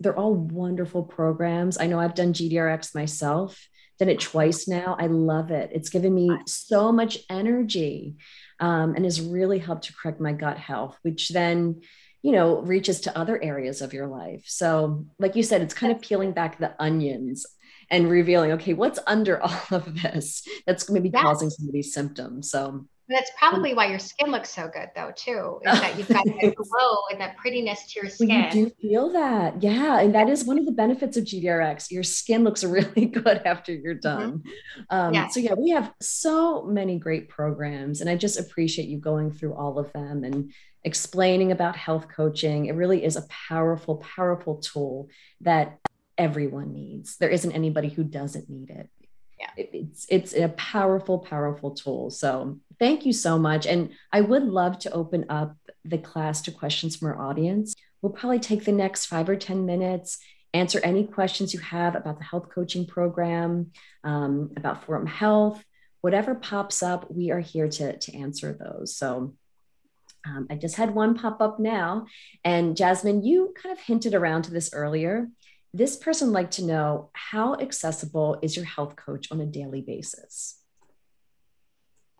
they're 0.00 0.16
all 0.16 0.34
wonderful 0.34 1.02
programs. 1.02 1.78
I 1.78 1.86
know 1.86 1.98
I've 1.98 2.14
done 2.14 2.32
GDRX 2.32 2.94
myself, 2.94 3.68
done 3.98 4.08
it 4.08 4.20
twice 4.20 4.68
now. 4.68 4.96
I 4.98 5.06
love 5.06 5.50
it. 5.50 5.70
It's 5.72 5.88
given 5.88 6.14
me 6.14 6.30
so 6.46 6.92
much 6.92 7.18
energy 7.28 8.16
um, 8.60 8.94
and 8.94 9.04
has 9.04 9.20
really 9.20 9.58
helped 9.58 9.84
to 9.84 9.94
correct 9.94 10.20
my 10.20 10.32
gut 10.32 10.58
health, 10.58 10.96
which 11.02 11.30
then, 11.30 11.82
you 12.22 12.32
know, 12.32 12.60
reaches 12.60 13.00
to 13.02 13.18
other 13.18 13.42
areas 13.42 13.82
of 13.82 13.92
your 13.92 14.06
life. 14.06 14.44
So, 14.46 15.06
like 15.18 15.36
you 15.36 15.42
said, 15.42 15.62
it's 15.62 15.74
kind 15.74 15.92
of 15.92 16.00
peeling 16.00 16.32
back 16.32 16.58
the 16.58 16.74
onions 16.78 17.46
and 17.90 18.10
revealing, 18.10 18.52
okay, 18.52 18.74
what's 18.74 18.98
under 19.06 19.40
all 19.42 19.62
of 19.70 20.00
this 20.02 20.46
that's 20.66 20.88
maybe 20.90 21.10
yes. 21.12 21.22
causing 21.22 21.50
some 21.50 21.66
of 21.66 21.72
these 21.72 21.92
symptoms. 21.92 22.50
So, 22.50 22.86
that's 23.08 23.30
probably 23.38 23.72
why 23.72 23.86
your 23.86 23.98
skin 23.98 24.30
looks 24.30 24.50
so 24.50 24.68
good, 24.68 24.90
though, 24.94 25.12
too. 25.16 25.60
Is 25.64 25.80
that 25.80 25.96
you've 25.96 26.08
got 26.08 26.26
that 26.26 26.54
glow 26.56 26.96
and 27.10 27.20
that 27.20 27.36
prettiness 27.38 27.92
to 27.92 28.00
your 28.00 28.10
skin. 28.10 28.28
Well, 28.28 28.54
you 28.54 28.66
do 28.66 28.72
feel 28.80 29.12
that, 29.12 29.62
yeah, 29.62 30.00
and 30.00 30.14
that 30.14 30.28
is 30.28 30.44
one 30.44 30.58
of 30.58 30.66
the 30.66 30.72
benefits 30.72 31.16
of 31.16 31.24
GDRX. 31.24 31.90
Your 31.90 32.02
skin 32.02 32.44
looks 32.44 32.62
really 32.64 33.06
good 33.12 33.42
after 33.46 33.72
you're 33.72 33.94
mm-hmm. 33.94 34.20
done. 34.20 34.32
Mm-hmm. 34.38 34.82
Um, 34.90 35.14
yeah. 35.14 35.28
So 35.28 35.40
yeah, 35.40 35.54
we 35.54 35.70
have 35.70 35.92
so 36.02 36.64
many 36.64 36.98
great 36.98 37.30
programs, 37.30 38.02
and 38.02 38.10
I 38.10 38.16
just 38.16 38.38
appreciate 38.38 38.88
you 38.88 38.98
going 38.98 39.32
through 39.32 39.54
all 39.54 39.78
of 39.78 39.90
them 39.92 40.24
and 40.24 40.52
explaining 40.84 41.50
about 41.50 41.76
health 41.76 42.08
coaching. 42.14 42.66
It 42.66 42.74
really 42.74 43.04
is 43.04 43.16
a 43.16 43.26
powerful, 43.48 43.96
powerful 43.96 44.56
tool 44.56 45.08
that 45.40 45.78
everyone 46.18 46.74
needs. 46.74 47.16
There 47.16 47.30
isn't 47.30 47.52
anybody 47.52 47.88
who 47.88 48.04
doesn't 48.04 48.50
need 48.50 48.70
it 48.70 48.90
yeah. 49.38 49.50
it's 49.56 50.06
it's 50.08 50.34
a 50.34 50.48
powerful 50.50 51.18
powerful 51.18 51.72
tool. 51.72 52.10
So 52.10 52.58
thank 52.78 53.06
you 53.06 53.12
so 53.12 53.38
much. 53.38 53.66
And 53.66 53.90
i 54.12 54.20
would 54.20 54.44
love 54.44 54.78
to 54.80 54.92
open 54.92 55.26
up 55.28 55.56
the 55.84 55.98
class 55.98 56.42
to 56.42 56.50
questions 56.50 56.96
from 56.96 57.08
our 57.08 57.20
audience. 57.20 57.74
We'll 58.02 58.12
probably 58.12 58.40
take 58.40 58.64
the 58.64 58.72
next 58.72 59.06
five 59.06 59.28
or 59.28 59.36
ten 59.36 59.66
minutes 59.66 60.18
answer 60.54 60.80
any 60.82 61.04
questions 61.04 61.52
you 61.52 61.60
have 61.60 61.94
about 61.94 62.18
the 62.18 62.24
health 62.24 62.48
coaching 62.48 62.86
program 62.86 63.70
um, 64.04 64.50
about 64.56 64.84
forum 64.84 65.06
health. 65.06 65.62
Whatever 66.00 66.34
pops 66.34 66.82
up 66.82 67.10
we 67.10 67.30
are 67.30 67.40
here 67.40 67.68
to, 67.68 67.98
to 67.98 68.16
answer 68.16 68.56
those. 68.58 68.96
So 68.96 69.34
um, 70.26 70.46
i 70.50 70.56
just 70.56 70.76
had 70.76 70.94
one 70.94 71.16
pop 71.16 71.40
up 71.40 71.58
now. 71.60 72.06
And 72.44 72.76
jasmine 72.76 73.22
you 73.22 73.54
kind 73.60 73.72
of 73.72 73.80
hinted 73.80 74.14
around 74.14 74.42
to 74.42 74.50
this 74.50 74.70
earlier 74.72 75.28
this 75.74 75.96
person 75.96 76.32
like 76.32 76.50
to 76.52 76.64
know 76.64 77.10
how 77.12 77.54
accessible 77.56 78.38
is 78.42 78.56
your 78.56 78.64
health 78.64 78.96
coach 78.96 79.30
on 79.30 79.40
a 79.40 79.46
daily 79.46 79.80
basis? 79.80 80.58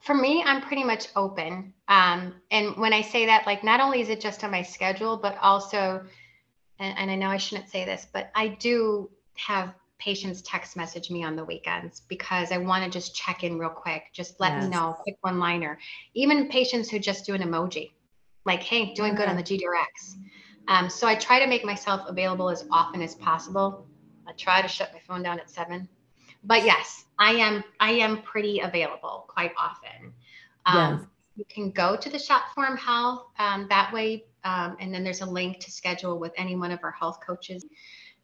for 0.01 0.15
me, 0.15 0.43
I'm 0.43 0.63
pretty 0.63 0.85
much 0.85 1.09
open. 1.17 1.75
Um, 1.89 2.35
and 2.51 2.77
when 2.77 2.93
I 2.93 3.03
say 3.03 3.27
that, 3.27 3.47
like, 3.47 3.65
not 3.65 3.81
only 3.81 4.01
is 4.01 4.09
it 4.09 4.21
just 4.21 4.43
on 4.45 4.51
my 4.51 4.63
schedule, 4.63 5.17
but 5.17 5.37
also, 5.43 6.03
and, 6.79 6.99
and 6.99 7.11
I 7.11 7.15
know 7.15 7.29
I 7.29 7.37
shouldn't 7.37 7.69
say 7.69 7.85
this, 7.85 8.07
but 8.11 8.31
I 8.35 8.49
do 8.49 9.11
have 9.35 9.75
patients 9.99 10.41
text 10.43 10.77
message 10.77 11.11
me 11.11 11.25
on 11.25 11.35
the 11.35 11.45
weekends 11.45 12.01
because 12.09 12.53
I 12.53 12.59
want 12.59 12.85
to 12.85 12.91
just 12.91 13.15
check 13.15 13.45
in 13.45 13.59
real 13.59 13.69
quick. 13.69 14.05
Just 14.13 14.41
let 14.41 14.53
yes. 14.53 14.65
me 14.65 14.71
know, 14.71 14.97
quick 15.03 15.17
one 15.21 15.39
liner. 15.39 15.79
Even 16.15 16.49
patients 16.49 16.89
who 16.89 16.99
just 16.99 17.27
do 17.27 17.35
an 17.35 17.43
emoji, 17.43 17.91
like, 18.47 18.63
hey, 18.63 18.95
doing 18.95 19.15
good 19.15 19.29
on 19.29 19.37
the 19.37 19.43
GDRX. 19.43 20.17
Um, 20.69 20.91
so 20.91 21.07
I 21.07 21.15
try 21.15 21.41
to 21.41 21.47
make 21.47 21.65
myself 21.65 22.03
available 22.07 22.51
as 22.51 22.67
often 22.71 23.03
as 23.03 23.15
possible. 23.15 23.87
I 24.27 24.33
try 24.33 24.61
to 24.61 24.69
shut 24.69 24.93
my 24.93 25.01
phone 25.01 25.23
down 25.23 25.41
at 25.41 25.51
seven. 25.51 25.89
But 26.45 26.65
yes, 26.65 27.07
I 27.19 27.33
am 27.33 27.65
I 27.81 27.93
am 27.93 28.23
pretty 28.23 28.61
available 28.61 29.25
quite 29.29 29.53
often. 29.59 30.13
Um, 30.67 30.99
yes. 30.99 31.07
You 31.37 31.45
can 31.49 31.71
go 31.71 31.97
to 31.97 32.11
the 32.11 32.19
shop 32.19 32.43
Forum 32.55 32.77
Health 32.77 33.27
um, 33.39 33.67
that 33.71 33.93
way, 33.93 34.25
um, 34.45 34.77
and 34.81 34.93
then 34.93 35.05
there's 35.05 35.23
a 35.23 35.27
link 35.27 35.61
to 35.61 35.71
schedule 35.71 36.19
with 36.19 36.33
any 36.37 36.57
one 36.57 36.71
of 36.71 36.81
our 36.83 36.91
health 36.91 37.19
coaches. 37.25 37.65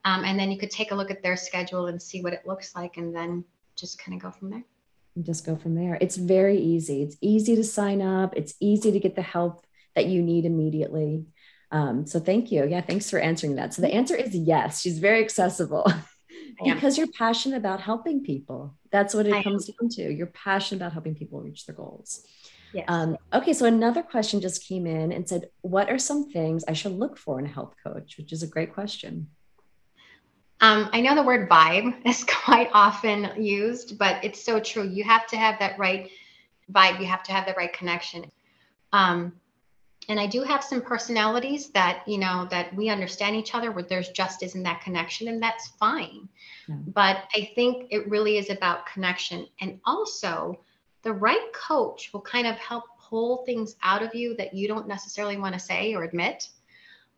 Um, 0.04 0.24
and 0.24 0.38
then 0.38 0.50
you 0.50 0.58
could 0.58 0.70
take 0.70 0.90
a 0.90 0.94
look 0.94 1.10
at 1.10 1.22
their 1.22 1.36
schedule 1.36 1.86
and 1.86 2.00
see 2.00 2.22
what 2.22 2.32
it 2.32 2.42
looks 2.46 2.74
like, 2.74 2.98
and 2.98 3.14
then 3.14 3.44
just 3.74 3.98
kind 3.98 4.16
of 4.16 4.22
go 4.22 4.30
from 4.30 4.50
there. 4.50 4.64
And 5.16 5.24
just 5.24 5.46
go 5.46 5.56
from 5.56 5.74
there. 5.74 5.96
It's 6.00 6.16
very 6.16 6.58
easy. 6.58 7.02
It's 7.02 7.16
easy 7.20 7.56
to 7.56 7.64
sign 7.64 8.02
up. 8.02 8.34
It's 8.36 8.54
easy 8.60 8.92
to 8.92 9.00
get 9.00 9.16
the 9.16 9.22
help 9.22 9.64
that 9.94 10.06
you 10.06 10.20
need 10.20 10.44
immediately. 10.44 11.24
Um, 11.74 12.06
so 12.06 12.20
thank 12.20 12.52
you. 12.52 12.64
Yeah, 12.64 12.80
thanks 12.82 13.10
for 13.10 13.18
answering 13.18 13.56
that. 13.56 13.74
So 13.74 13.82
the 13.82 13.92
answer 13.92 14.14
is 14.14 14.32
yes. 14.32 14.80
She's 14.80 15.00
very 15.00 15.20
accessible 15.20 15.92
because 16.64 16.96
you're 16.96 17.10
passionate 17.18 17.56
about 17.56 17.80
helping 17.80 18.22
people. 18.22 18.76
That's 18.92 19.12
what 19.12 19.26
it 19.26 19.34
I 19.34 19.42
comes 19.42 19.68
am. 19.68 19.74
down 19.80 19.88
to. 19.96 20.14
You're 20.14 20.28
passionate 20.28 20.80
about 20.80 20.92
helping 20.92 21.16
people 21.16 21.40
reach 21.40 21.66
their 21.66 21.74
goals. 21.74 22.24
Yes. 22.72 22.84
Um, 22.86 23.18
okay, 23.32 23.52
so 23.52 23.66
another 23.66 24.02
question 24.02 24.40
just 24.40 24.66
came 24.66 24.86
in 24.86 25.10
and 25.10 25.28
said, 25.28 25.48
"What 25.62 25.90
are 25.90 25.98
some 25.98 26.30
things 26.30 26.64
I 26.68 26.74
should 26.74 26.92
look 26.92 27.16
for 27.16 27.40
in 27.40 27.46
a 27.46 27.48
health 27.48 27.74
coach?" 27.82 28.18
Which 28.18 28.32
is 28.32 28.44
a 28.44 28.48
great 28.48 28.72
question. 28.72 29.28
Um, 30.60 30.88
I 30.92 31.00
know 31.00 31.16
the 31.16 31.24
word 31.24 31.48
vibe 31.48 31.94
is 32.06 32.24
quite 32.24 32.70
often 32.72 33.42
used, 33.42 33.98
but 33.98 34.24
it's 34.24 34.44
so 34.44 34.60
true. 34.60 34.84
You 34.88 35.02
have 35.02 35.26
to 35.28 35.36
have 35.36 35.58
that 35.58 35.76
right 35.76 36.08
vibe. 36.72 37.00
You 37.00 37.06
have 37.06 37.24
to 37.24 37.32
have 37.32 37.46
the 37.46 37.54
right 37.54 37.72
connection. 37.72 38.30
Um, 38.92 39.32
and 40.08 40.20
I 40.20 40.26
do 40.26 40.42
have 40.42 40.62
some 40.62 40.82
personalities 40.82 41.70
that 41.70 42.02
you 42.06 42.18
know 42.18 42.46
that 42.50 42.74
we 42.74 42.88
understand 42.88 43.36
each 43.36 43.54
other, 43.54 43.72
where 43.72 43.84
there's 43.84 44.10
just 44.10 44.42
isn't 44.42 44.62
that 44.62 44.80
connection, 44.80 45.28
and 45.28 45.42
that's 45.42 45.68
fine. 45.80 46.28
Yeah. 46.68 46.76
But 46.88 47.24
I 47.34 47.50
think 47.54 47.88
it 47.90 48.08
really 48.08 48.38
is 48.38 48.50
about 48.50 48.86
connection, 48.86 49.46
and 49.60 49.80
also 49.84 50.60
the 51.02 51.12
right 51.12 51.52
coach 51.52 52.10
will 52.12 52.22
kind 52.22 52.46
of 52.46 52.56
help 52.56 52.84
pull 52.98 53.44
things 53.44 53.76
out 53.82 54.02
of 54.02 54.14
you 54.14 54.34
that 54.36 54.54
you 54.54 54.66
don't 54.66 54.88
necessarily 54.88 55.36
want 55.36 55.54
to 55.54 55.60
say 55.60 55.94
or 55.94 56.04
admit, 56.04 56.48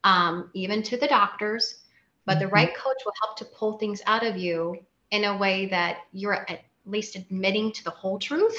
um, 0.05 0.51
even 0.55 0.83
to 0.83 0.97
the 0.97 1.07
doctors 1.07 1.87
but 2.27 2.41
the 2.41 2.45
mm-hmm. 2.45 2.55
right 2.55 2.77
coach 2.77 3.03
will 3.05 3.15
help 3.23 3.37
to 3.39 3.45
pull 3.45 3.79
things 3.79 4.03
out 4.05 4.27
of 4.27 4.37
you 4.37 4.77
in 5.13 5.25
a 5.25 5.37
way 5.37 5.67
that 5.67 5.99
you're 6.13 6.45
at 6.51 6.65
least 6.85 7.17
admitting 7.17 7.73
to 7.73 7.85
the 7.85 7.91
whole 7.91 8.19
truth 8.19 8.57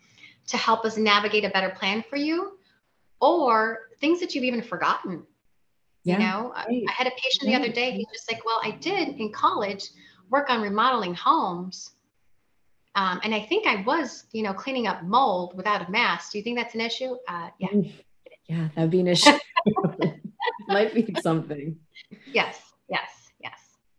to 0.46 0.56
help 0.56 0.84
us 0.84 0.96
navigate 0.96 1.44
a 1.44 1.50
better 1.50 1.70
plan 1.70 2.02
for 2.08 2.16
you 2.16 2.57
or 3.20 3.80
things 4.00 4.20
that 4.20 4.34
you've 4.34 4.44
even 4.44 4.62
forgotten. 4.62 5.24
Yeah, 6.04 6.14
you 6.14 6.18
know, 6.20 6.52
right. 6.54 6.84
I, 6.88 6.92
had 6.92 7.06
a 7.06 7.10
patient 7.10 7.46
the 7.46 7.54
other 7.54 7.68
day, 7.68 7.92
he's 7.92 8.06
just 8.12 8.30
like, 8.30 8.44
Well, 8.44 8.60
I 8.62 8.70
did 8.72 9.08
in 9.20 9.32
college 9.32 9.90
work 10.30 10.50
on 10.50 10.62
remodeling 10.62 11.14
homes. 11.14 11.90
Um, 12.94 13.20
and 13.22 13.34
I 13.34 13.40
think 13.40 13.66
I 13.66 13.82
was, 13.82 14.24
you 14.32 14.42
know, 14.42 14.52
cleaning 14.52 14.86
up 14.86 15.02
mold 15.02 15.56
without 15.56 15.86
a 15.86 15.90
mask. 15.90 16.32
Do 16.32 16.38
you 16.38 16.44
think 16.44 16.58
that's 16.58 16.74
an 16.74 16.80
issue? 16.80 17.16
Uh, 17.28 17.50
yeah. 17.58 17.68
Yeah, 18.48 18.68
that 18.74 18.82
would 18.82 18.90
be 18.90 19.00
an 19.00 19.08
issue. 19.08 19.32
Might 20.68 20.94
be 20.94 21.14
something. 21.20 21.76
Yes. 22.32 22.60
Yes, 22.88 23.30
yes. 23.40 23.58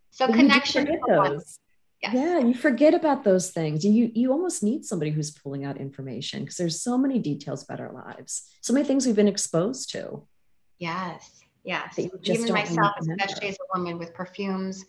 So 0.09 0.27
but 0.27 0.35
connection. 0.35 0.89
those. 1.07 1.59
Yes. 2.01 2.13
Yeah, 2.15 2.39
you 2.39 2.53
forget 2.53 2.93
about 2.93 3.25
those 3.25 3.51
things. 3.51 3.83
You 3.83 4.09
you 4.13 4.31
almost 4.31 4.63
need 4.63 4.85
somebody 4.85 5.11
who's 5.11 5.31
pulling 5.31 5.65
out 5.65 5.77
information 5.77 6.41
because 6.41 6.55
there's 6.55 6.81
so 6.81 6.97
many 6.97 7.19
details 7.19 7.63
about 7.63 7.81
our 7.81 7.91
lives, 7.91 8.49
so 8.61 8.71
many 8.71 8.85
things 8.85 9.05
we've 9.05 9.15
been 9.15 9.27
exposed 9.27 9.89
to. 9.91 10.23
Yes, 10.77 11.43
yes. 11.65 11.99
Even 11.99 12.53
myself, 12.53 12.93
especially 13.01 13.49
as 13.49 13.55
a 13.55 13.77
woman 13.77 13.97
with 13.97 14.13
perfumes, 14.13 14.85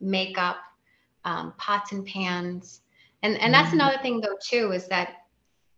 makeup, 0.00 0.56
um, 1.24 1.52
pots 1.58 1.92
and 1.92 2.04
pans, 2.04 2.80
and 3.22 3.36
and 3.36 3.54
that's 3.54 3.70
mm 3.70 3.74
another 3.74 3.98
thing 3.98 4.20
though 4.20 4.36
too 4.42 4.72
is 4.72 4.88
that 4.88 5.26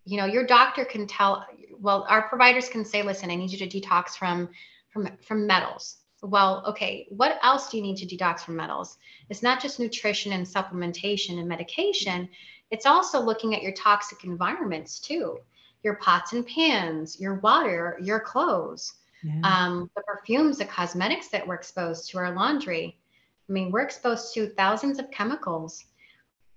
you 0.06 0.16
know 0.16 0.24
your 0.24 0.46
doctor 0.46 0.86
can 0.86 1.06
tell. 1.06 1.44
Well, 1.78 2.06
our 2.08 2.26
providers 2.28 2.70
can 2.70 2.86
say, 2.86 3.02
"Listen, 3.02 3.30
I 3.30 3.34
need 3.34 3.50
you 3.50 3.58
to 3.58 3.68
detox 3.68 4.16
from 4.16 4.48
from 4.88 5.10
from 5.20 5.46
metals." 5.46 5.98
Well, 6.22 6.64
okay, 6.66 7.06
what 7.10 7.38
else 7.42 7.70
do 7.70 7.76
you 7.76 7.82
need 7.82 7.96
to 7.96 8.06
detox 8.06 8.40
from 8.40 8.56
metals? 8.56 8.98
It's 9.28 9.42
not 9.42 9.60
just 9.60 9.78
nutrition 9.78 10.32
and 10.32 10.46
supplementation 10.46 11.38
and 11.38 11.48
medication, 11.48 12.28
it's 12.70 12.86
also 12.86 13.20
looking 13.20 13.54
at 13.54 13.62
your 13.62 13.72
toxic 13.72 14.24
environments 14.24 15.00
too 15.00 15.38
your 15.82 15.94
pots 15.96 16.32
and 16.32 16.46
pans, 16.46 17.20
your 17.20 17.34
water, 17.36 17.98
your 18.02 18.20
clothes, 18.20 18.94
yeah. 19.22 19.40
um, 19.44 19.90
the 19.94 20.02
perfumes, 20.02 20.58
the 20.58 20.64
cosmetics 20.64 21.28
that 21.28 21.46
we're 21.46 21.54
exposed 21.54 22.10
to, 22.10 22.18
our 22.18 22.34
laundry. 22.34 22.98
I 23.48 23.52
mean, 23.52 23.70
we're 23.70 23.82
exposed 23.82 24.34
to 24.34 24.48
thousands 24.48 24.98
of 24.98 25.10
chemicals. 25.10 25.84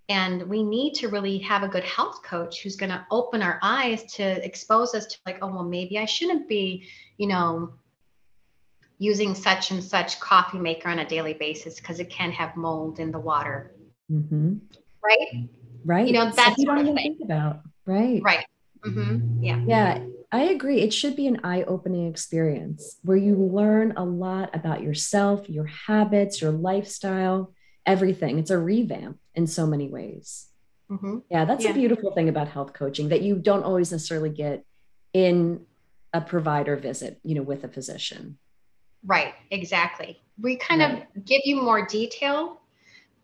And 0.09 0.43
we 0.49 0.61
need 0.63 0.93
to 0.95 1.07
really 1.07 1.37
have 1.37 1.63
a 1.63 1.67
good 1.67 1.85
health 1.85 2.21
coach 2.23 2.61
who's 2.61 2.75
going 2.75 2.89
to 2.89 3.05
open 3.11 3.41
our 3.41 3.59
eyes 3.61 4.03
to 4.15 4.43
expose 4.43 4.93
us 4.93 5.05
to, 5.05 5.17
like, 5.25 5.37
oh, 5.41 5.47
well, 5.47 5.63
maybe 5.63 5.97
I 5.97 6.05
shouldn't 6.05 6.49
be, 6.49 6.85
you 7.17 7.27
know, 7.27 7.71
using 9.01 9.33
such 9.33 9.71
and 9.71 9.83
such 9.83 10.19
coffee 10.19 10.59
maker 10.59 10.87
on 10.87 10.99
a 10.99 11.05
daily 11.07 11.33
basis 11.33 11.79
because 11.79 11.99
it 11.99 12.07
can 12.07 12.31
have 12.31 12.55
mold 12.55 12.99
in 12.99 13.11
the 13.11 13.17
water. 13.17 13.73
Mm-hmm. 14.11 14.57
Right? 15.03 15.49
Right. 15.83 16.05
You 16.05 16.13
know, 16.13 16.29
that's 16.29 16.63
what 16.63 16.77
I 16.77 16.93
think 16.93 17.17
about. 17.23 17.61
Right. 17.87 18.21
Right. 18.21 18.45
Mm-hmm. 18.85 19.43
Yeah. 19.43 19.63
Yeah. 19.65 20.05
I 20.31 20.41
agree. 20.43 20.81
It 20.81 20.93
should 20.93 21.15
be 21.15 21.25
an 21.25 21.41
eye 21.43 21.63
opening 21.63 22.07
experience 22.11 22.99
where 23.01 23.17
you 23.17 23.33
learn 23.35 23.93
a 23.97 24.05
lot 24.05 24.55
about 24.55 24.83
yourself, 24.83 25.49
your 25.49 25.65
habits, 25.65 26.39
your 26.39 26.51
lifestyle, 26.51 27.55
everything. 27.87 28.37
It's 28.37 28.51
a 28.51 28.59
revamp 28.59 29.17
in 29.33 29.47
so 29.47 29.65
many 29.65 29.89
ways. 29.89 30.45
Mm-hmm. 30.91 31.17
Yeah, 31.27 31.45
that's 31.45 31.63
yeah. 31.63 31.71
a 31.71 31.73
beautiful 31.73 32.13
thing 32.13 32.29
about 32.29 32.49
health 32.49 32.73
coaching 32.73 33.09
that 33.09 33.23
you 33.23 33.37
don't 33.37 33.63
always 33.63 33.91
necessarily 33.91 34.29
get 34.29 34.63
in 35.11 35.65
a 36.13 36.21
provider 36.21 36.75
visit, 36.75 37.19
you 37.23 37.33
know, 37.33 37.41
with 37.41 37.63
a 37.63 37.67
physician. 37.67 38.37
Right, 39.05 39.33
exactly. 39.49 40.21
We 40.39 40.55
kind 40.57 40.81
right. 40.81 41.07
of 41.15 41.25
give 41.25 41.41
you 41.43 41.61
more 41.61 41.85
detail, 41.85 42.61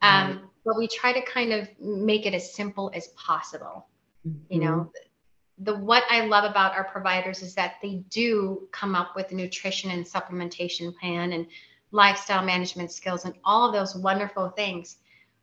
um, 0.01 0.27
right. 0.27 0.39
but 0.65 0.77
we 0.77 0.87
try 0.87 1.13
to 1.13 1.21
kind 1.21 1.53
of 1.53 1.67
make 1.79 2.25
it 2.25 2.33
as 2.33 2.53
simple 2.53 2.91
as 2.93 3.07
possible. 3.09 3.87
Mm-hmm. 4.27 4.53
You 4.53 4.59
know, 4.59 4.71
mm-hmm. 4.73 5.63
the 5.63 5.75
what 5.75 6.03
I 6.09 6.25
love 6.25 6.49
about 6.49 6.73
our 6.73 6.85
providers 6.85 7.41
is 7.41 7.55
that 7.55 7.75
they 7.81 8.03
do 8.09 8.67
come 8.71 8.95
up 8.95 9.15
with 9.15 9.31
a 9.31 9.35
nutrition 9.35 9.91
and 9.91 10.05
supplementation 10.05 10.95
plan 10.97 11.33
and 11.33 11.47
lifestyle 11.91 12.43
management 12.43 12.91
skills 12.91 13.25
and 13.25 13.35
all 13.43 13.67
of 13.67 13.73
those 13.73 13.95
wonderful 13.95 14.49
things. 14.49 14.97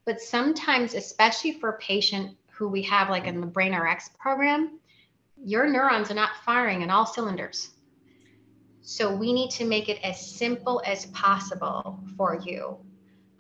But 0.05 0.21
sometimes, 0.21 0.95
especially 0.95 1.53
for 1.53 1.71
a 1.71 1.79
patient 1.79 2.37
who 2.51 2.69
we 2.69 2.83
have 2.83 3.09
like 3.09 3.27
in 3.27 3.41
the 3.41 3.47
Brain 3.47 3.75
RX 3.75 4.11
program, 4.19 4.79
your 5.43 5.69
neurons 5.69 6.11
are 6.11 6.15
not 6.15 6.31
firing 6.45 6.83
in 6.83 6.91
all 6.91 7.07
cylinders. 7.07 7.71
So 8.87 9.15
we 9.15 9.33
need 9.33 9.51
to 9.53 9.65
make 9.65 9.89
it 9.89 9.99
as 10.05 10.21
simple 10.21 10.83
as 10.85 11.07
possible 11.07 11.99
for 12.19 12.39
you. 12.45 12.77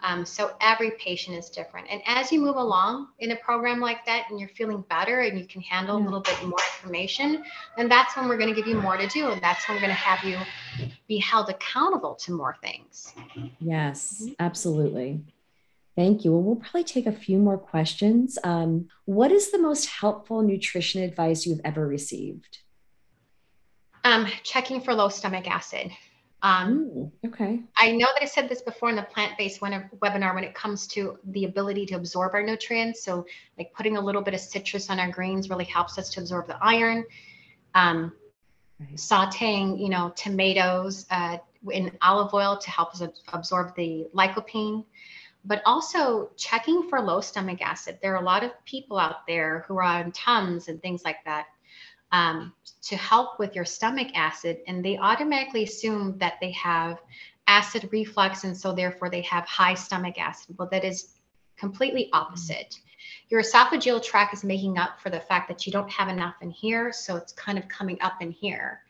Um, 0.02 0.24
so 0.24 0.56
every 0.60 0.92
patient 0.92 1.36
is 1.36 1.50
different. 1.50 1.86
And 1.90 2.00
as 2.06 2.32
you 2.32 2.40
move 2.40 2.56
along 2.56 3.08
in 3.18 3.30
a 3.30 3.36
program 3.36 3.78
like 3.78 4.04
that 4.06 4.24
and 4.30 4.40
you're 4.40 4.48
feeling 4.50 4.84
better 4.88 5.20
and 5.20 5.38
you 5.38 5.46
can 5.46 5.60
handle 5.60 5.98
a 5.98 6.02
little 6.02 6.20
bit 6.20 6.42
more 6.44 6.58
information, 6.76 7.44
then 7.76 7.90
that's 7.90 8.16
when 8.16 8.26
we're 8.26 8.38
going 8.38 8.48
to 8.48 8.54
give 8.54 8.66
you 8.66 8.80
more 8.80 8.96
to 8.96 9.06
do. 9.06 9.30
And 9.30 9.40
that's 9.42 9.68
when 9.68 9.76
we're 9.76 9.82
going 9.82 9.90
to 9.90 9.94
have 9.94 10.24
you 10.24 10.38
be 11.08 11.18
held 11.18 11.50
accountable 11.50 12.14
to 12.16 12.32
more 12.32 12.56
things. 12.62 13.14
Yes, 13.60 14.22
mm-hmm. 14.22 14.32
absolutely. 14.40 15.20
Thank 15.94 16.24
you. 16.24 16.32
Well, 16.32 16.42
we'll 16.42 16.56
probably 16.56 16.84
take 16.84 17.06
a 17.06 17.12
few 17.12 17.38
more 17.38 17.58
questions. 17.58 18.38
Um, 18.44 18.88
what 19.04 19.30
is 19.30 19.52
the 19.52 19.58
most 19.58 19.86
helpful 19.86 20.42
nutrition 20.42 21.02
advice 21.02 21.46
you've 21.46 21.60
ever 21.64 21.86
received? 21.86 22.58
Um, 24.04 24.26
checking 24.42 24.80
for 24.82 24.94
low 24.94 25.08
stomach 25.08 25.50
acid. 25.50 25.90
Um, 26.42 26.72
Ooh, 26.72 27.12
okay. 27.26 27.62
I 27.74 27.92
know 27.92 28.06
that 28.12 28.22
I 28.22 28.26
said 28.26 28.50
this 28.50 28.60
before 28.60 28.90
in 28.90 28.96
the 28.96 29.02
plant-based 29.02 29.62
webinar 29.62 30.34
when 30.34 30.44
it 30.44 30.54
comes 30.54 30.86
to 30.88 31.18
the 31.24 31.46
ability 31.46 31.86
to 31.86 31.94
absorb 31.94 32.34
our 32.34 32.42
nutrients. 32.42 33.02
So, 33.02 33.24
like 33.56 33.72
putting 33.72 33.96
a 33.96 34.00
little 34.00 34.20
bit 34.20 34.34
of 34.34 34.40
citrus 34.40 34.90
on 34.90 35.00
our 35.00 35.10
greens 35.10 35.48
really 35.48 35.64
helps 35.64 35.96
us 35.96 36.10
to 36.10 36.20
absorb 36.20 36.46
the 36.46 36.58
iron. 36.60 37.06
Um, 37.74 38.12
right. 38.78 38.94
Sautéing, 38.94 39.80
you 39.80 39.88
know, 39.88 40.12
tomatoes 40.14 41.06
uh, 41.10 41.38
in 41.70 41.96
olive 42.02 42.34
oil 42.34 42.58
to 42.58 42.70
help 42.70 42.92
us 42.92 43.02
absorb 43.32 43.74
the 43.74 44.06
lycopene. 44.14 44.84
but 45.46 45.62
also 45.64 46.30
checking 46.36 46.88
for 46.88 47.00
low 47.00 47.20
stomach 47.20 47.60
acid. 47.62 47.98
There 48.02 48.14
are 48.14 48.22
a 48.22 48.24
lot 48.24 48.44
of 48.44 48.52
people 48.64 48.98
out 48.98 49.26
there 49.26 49.64
who 49.66 49.76
are 49.76 49.82
on 49.82 50.12
Tums 50.12 50.68
and 50.68 50.80
things 50.80 51.04
like 51.04 51.24
that 51.24 51.46
um, 52.14 52.52
to 52.82 52.96
help 52.96 53.40
with 53.40 53.56
your 53.56 53.64
stomach 53.64 54.08
acid, 54.14 54.58
and 54.68 54.84
they 54.84 54.96
automatically 54.96 55.64
assume 55.64 56.16
that 56.18 56.34
they 56.40 56.52
have 56.52 57.00
acid 57.48 57.88
reflux, 57.90 58.44
and 58.44 58.56
so 58.56 58.72
therefore 58.72 59.10
they 59.10 59.22
have 59.22 59.44
high 59.46 59.74
stomach 59.74 60.16
acid. 60.18 60.54
Well, 60.56 60.68
that 60.70 60.84
is 60.84 60.98
completely 61.56 62.08
opposite. 62.12 62.78
Your 63.30 63.42
esophageal 63.42 64.02
tract 64.02 64.32
is 64.32 64.44
making 64.44 64.78
up 64.78 65.00
for 65.00 65.10
the 65.10 65.20
fact 65.20 65.48
that 65.48 65.66
you 65.66 65.72
don't 65.72 65.90
have 65.90 66.08
enough 66.08 66.36
in 66.40 66.50
here, 66.50 66.92
so 66.92 67.16
it's 67.16 67.32
kind 67.32 67.58
of 67.58 67.66
coming 67.68 67.98
up 68.00 68.14
in 68.20 68.30
here. 68.30 68.82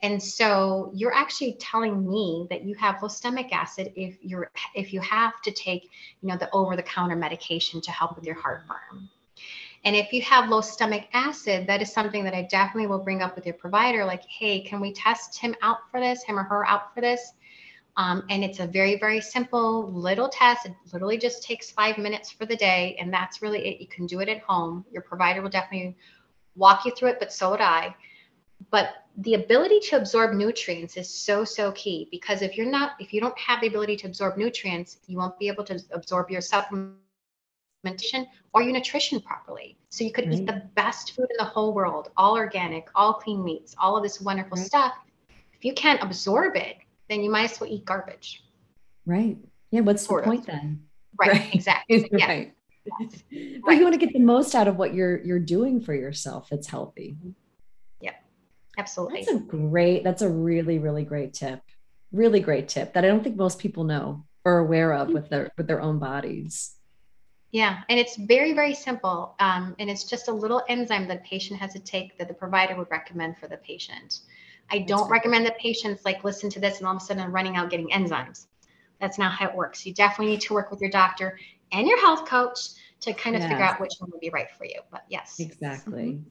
And 0.00 0.22
so 0.22 0.92
you're 0.94 1.14
actually 1.14 1.54
telling 1.54 2.08
me 2.08 2.46
that 2.50 2.64
you 2.64 2.76
have 2.76 3.02
low 3.02 3.08
stomach 3.08 3.48
acid 3.50 3.92
if 3.96 4.16
you're 4.22 4.52
if 4.76 4.92
you 4.92 5.00
have 5.00 5.42
to 5.42 5.50
take, 5.50 5.90
you 6.20 6.28
know, 6.28 6.36
the 6.36 6.48
over-the-counter 6.52 7.16
medication 7.16 7.80
to 7.80 7.90
help 7.90 8.14
with 8.14 8.24
your 8.24 8.36
heartburn. 8.36 9.08
And 9.84 9.94
if 9.94 10.12
you 10.12 10.22
have 10.22 10.48
low 10.48 10.60
stomach 10.60 11.04
acid, 11.12 11.66
that 11.66 11.80
is 11.80 11.92
something 11.92 12.24
that 12.24 12.34
I 12.34 12.42
definitely 12.42 12.88
will 12.88 12.98
bring 12.98 13.22
up 13.22 13.36
with 13.36 13.46
your 13.46 13.54
provider 13.54 14.04
like, 14.04 14.22
hey, 14.24 14.60
can 14.60 14.80
we 14.80 14.92
test 14.92 15.38
him 15.38 15.54
out 15.62 15.78
for 15.90 16.00
this, 16.00 16.22
him 16.24 16.38
or 16.38 16.42
her 16.42 16.66
out 16.66 16.94
for 16.94 17.00
this? 17.00 17.32
Um, 17.96 18.24
and 18.30 18.44
it's 18.44 18.60
a 18.60 18.66
very, 18.66 18.96
very 18.98 19.20
simple 19.20 19.90
little 19.92 20.28
test. 20.28 20.66
It 20.66 20.72
literally 20.92 21.18
just 21.18 21.42
takes 21.42 21.70
five 21.70 21.98
minutes 21.98 22.30
for 22.30 22.46
the 22.46 22.56
day. 22.56 22.96
And 23.00 23.12
that's 23.12 23.42
really 23.42 23.66
it. 23.66 23.80
You 23.80 23.88
can 23.88 24.06
do 24.06 24.20
it 24.20 24.28
at 24.28 24.40
home. 24.40 24.84
Your 24.92 25.02
provider 25.02 25.42
will 25.42 25.50
definitely 25.50 25.96
walk 26.54 26.84
you 26.84 26.92
through 26.92 27.10
it, 27.10 27.18
but 27.18 27.32
so 27.32 27.50
would 27.50 27.60
I. 27.60 27.94
But 28.70 29.04
the 29.16 29.34
ability 29.34 29.80
to 29.88 29.96
absorb 29.96 30.34
nutrients 30.34 30.96
is 30.96 31.08
so, 31.08 31.44
so 31.44 31.72
key 31.72 32.08
because 32.10 32.42
if 32.42 32.56
you're 32.56 32.70
not, 32.70 32.92
if 33.00 33.12
you 33.12 33.20
don't 33.20 33.38
have 33.38 33.60
the 33.60 33.68
ability 33.68 33.96
to 33.96 34.06
absorb 34.06 34.36
nutrients, 34.36 34.98
you 35.06 35.16
won't 35.16 35.38
be 35.38 35.48
able 35.48 35.64
to 35.64 35.80
absorb 35.92 36.30
your 36.30 36.40
supplementation 37.84 38.26
or 38.52 38.62
your 38.62 38.72
nutrition 38.72 39.20
properly. 39.20 39.76
So 39.90 40.04
you 40.04 40.12
could 40.12 40.28
right. 40.28 40.38
eat 40.38 40.46
the 40.46 40.62
best 40.74 41.12
food 41.12 41.26
in 41.30 41.36
the 41.38 41.44
whole 41.44 41.72
world, 41.72 42.10
all 42.16 42.36
organic, 42.36 42.88
all 42.94 43.14
clean 43.14 43.44
meats, 43.44 43.74
all 43.78 43.96
of 43.96 44.02
this 44.02 44.20
wonderful 44.20 44.56
right. 44.56 44.66
stuff. 44.66 44.94
If 45.28 45.64
you 45.64 45.74
can't 45.74 46.02
absorb 46.02 46.56
it, 46.56 46.76
then 47.08 47.22
you 47.22 47.30
might 47.30 47.50
as 47.50 47.60
well 47.60 47.70
eat 47.70 47.84
garbage. 47.84 48.44
Right. 49.06 49.38
Yeah. 49.70 49.80
What's 49.80 50.04
sort 50.04 50.24
the 50.24 50.30
point 50.30 50.40
of. 50.40 50.46
then? 50.46 50.82
Right. 51.18 51.32
right. 51.32 51.54
Exactly. 51.54 52.08
Yeah. 52.12 52.26
right. 52.26 52.54
Yes. 53.00 53.22
But 53.64 53.72
you 53.72 53.82
want 53.82 53.94
to 53.94 53.98
get 53.98 54.14
the 54.14 54.20
most 54.20 54.54
out 54.54 54.66
of 54.66 54.76
what 54.76 54.94
you're 54.94 55.22
you're 55.22 55.38
doing 55.38 55.80
for 55.80 55.92
yourself 55.92 56.48
It's 56.52 56.66
healthy. 56.66 57.16
Yeah. 58.00 58.12
Absolutely. 58.78 59.24
That's 59.26 59.32
a 59.32 59.40
great, 59.40 60.04
that's 60.04 60.22
a 60.22 60.28
really, 60.28 60.78
really 60.78 61.04
great 61.04 61.34
tip. 61.34 61.60
Really 62.12 62.40
great 62.40 62.68
tip 62.68 62.94
that 62.94 63.04
I 63.04 63.08
don't 63.08 63.22
think 63.22 63.36
most 63.36 63.58
people 63.58 63.84
know 63.84 64.24
or 64.44 64.58
aware 64.58 64.94
of 64.94 65.08
with 65.08 65.28
their 65.28 65.50
with 65.58 65.66
their 65.66 65.82
own 65.82 65.98
bodies. 65.98 66.77
Yeah, 67.50 67.80
and 67.88 67.98
it's 67.98 68.16
very, 68.16 68.52
very 68.52 68.74
simple. 68.74 69.34
Um, 69.40 69.74
and 69.78 69.88
it's 69.88 70.04
just 70.04 70.28
a 70.28 70.32
little 70.32 70.62
enzyme 70.68 71.08
that 71.08 71.24
patient 71.24 71.58
has 71.60 71.72
to 71.72 71.78
take 71.78 72.18
that 72.18 72.28
the 72.28 72.34
provider 72.34 72.76
would 72.76 72.90
recommend 72.90 73.38
for 73.38 73.48
the 73.48 73.56
patient. 73.56 74.20
I 74.70 74.80
don't 74.80 75.08
recommend 75.10 75.46
that 75.46 75.58
patients 75.58 76.04
like 76.04 76.24
listen 76.24 76.50
to 76.50 76.60
this 76.60 76.78
and 76.78 76.86
all 76.86 76.94
of 76.94 77.02
a 77.02 77.04
sudden 77.04 77.22
I'm 77.22 77.32
running 77.32 77.56
out 77.56 77.70
getting 77.70 77.88
enzymes. 77.88 78.46
That's 79.00 79.18
not 79.18 79.32
how 79.32 79.48
it 79.48 79.54
works. 79.54 79.86
You 79.86 79.94
definitely 79.94 80.32
need 80.32 80.42
to 80.42 80.52
work 80.52 80.70
with 80.70 80.80
your 80.80 80.90
doctor 80.90 81.38
and 81.72 81.86
your 81.86 81.98
health 82.00 82.26
coach 82.26 82.58
to 83.00 83.14
kind 83.14 83.34
of 83.36 83.40
yes. 83.40 83.50
figure 83.50 83.64
out 83.64 83.80
which 83.80 83.94
one 83.98 84.10
would 84.10 84.20
be 84.20 84.30
right 84.30 84.48
for 84.58 84.64
you. 84.64 84.80
But 84.90 85.04
yes. 85.08 85.36
Exactly. 85.38 86.04
Mm-hmm. 86.04 86.28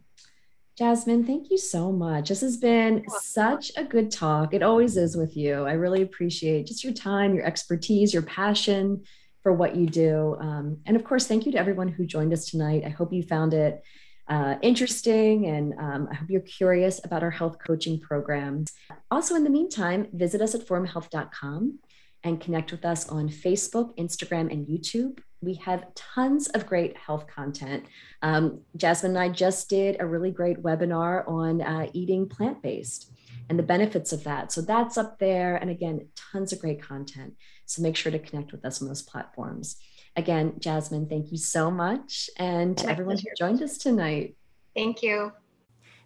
Jasmine, 0.78 1.26
thank 1.26 1.50
you 1.50 1.58
so 1.58 1.92
much. 1.92 2.30
This 2.30 2.42
has 2.42 2.58
been 2.58 3.04
such 3.22 3.72
a 3.78 3.84
good 3.84 4.12
talk. 4.12 4.54
It 4.54 4.62
always 4.62 4.96
is 4.96 5.18
with 5.18 5.36
you. 5.36 5.66
I 5.66 5.72
really 5.72 6.04
appreciate 6.04 6.68
just 6.68 6.84
your 6.84 6.94
time, 6.94 7.34
your 7.34 7.46
expertise, 7.46 8.14
your 8.14 8.22
passion 8.22 9.04
for 9.48 9.54
what 9.54 9.78
you 9.78 9.88
do. 9.88 10.36
Um, 10.42 10.80
and 10.86 10.98
of 10.98 11.06
course, 11.06 11.26
thank 11.26 11.46
you 11.46 11.54
to 11.54 11.58
everyone 11.58 11.88
who 11.88 12.06
joined 12.06 12.34
us 12.34 12.48
tonight. 12.48 12.84
I 12.86 12.90
hope 12.90 13.14
you 13.14 13.24
found 13.24 13.54
it 13.54 13.82
uh, 14.28 14.56
interesting, 14.62 15.46
and 15.46 15.74
um, 15.80 16.10
I 16.12 16.16
hope 16.16 16.30
you're 16.30 16.42
curious 16.42 17.00
about 17.06 17.24
our 17.24 17.32
health 17.32 17.56
coaching 17.66 17.98
programs. 17.98 18.74
Also, 19.10 19.36
in 19.36 19.46
the 19.46 19.50
meantime, 19.50 20.08
visit 20.12 20.42
us 20.42 20.54
at 20.54 20.68
forumhealth.com 20.68 21.80
and 22.26 22.42
connect 22.42 22.74
with 22.74 22.84
us 22.84 23.08
on 23.08 23.30
Facebook, 23.30 23.96
Instagram, 23.96 24.52
and 24.52 24.68
YouTube. 24.68 25.20
We 25.40 25.54
have 25.64 25.96
tons 25.96 26.50
of 26.50 26.66
great 26.66 26.98
health 26.98 27.26
content. 27.34 27.86
Um, 28.22 28.64
Jasmine 28.76 29.12
and 29.12 29.20
I 29.20 29.30
just 29.30 29.70
did 29.70 29.96
a 30.02 30.06
really 30.06 30.32
great 30.32 30.62
webinar 30.62 31.26
on 31.26 31.62
uh, 31.62 31.88
eating 31.94 32.28
plant 32.28 32.62
based 32.62 33.14
and 33.50 33.58
the 33.58 33.64
benefits 33.64 34.12
of 34.12 34.26
that. 34.26 34.52
So 34.52 34.62
that's 34.62 34.98
up 34.98 35.20
there. 35.20 35.56
And 35.56 35.70
again, 35.70 36.10
tons 36.34 36.52
of 36.52 36.60
great 36.60 36.82
content. 36.82 37.36
So 37.68 37.82
make 37.82 37.96
sure 37.96 38.12
to 38.12 38.20
connect 38.20 38.52
with 38.52 38.66
us 38.66 38.82
on 38.82 38.88
those 38.88 39.02
platforms. 39.02 39.76
Again, 40.16 40.56
Jasmine, 40.58 41.08
thank 41.08 41.32
you 41.32 41.38
so 41.38 41.70
much. 41.70 42.30
And 42.38 42.76
to 42.78 42.90
everyone 42.90 43.18
who 43.18 43.28
joined 43.38 43.62
us 43.62 43.78
tonight. 43.78 44.36
Thank 44.74 45.04
you. 45.04 45.34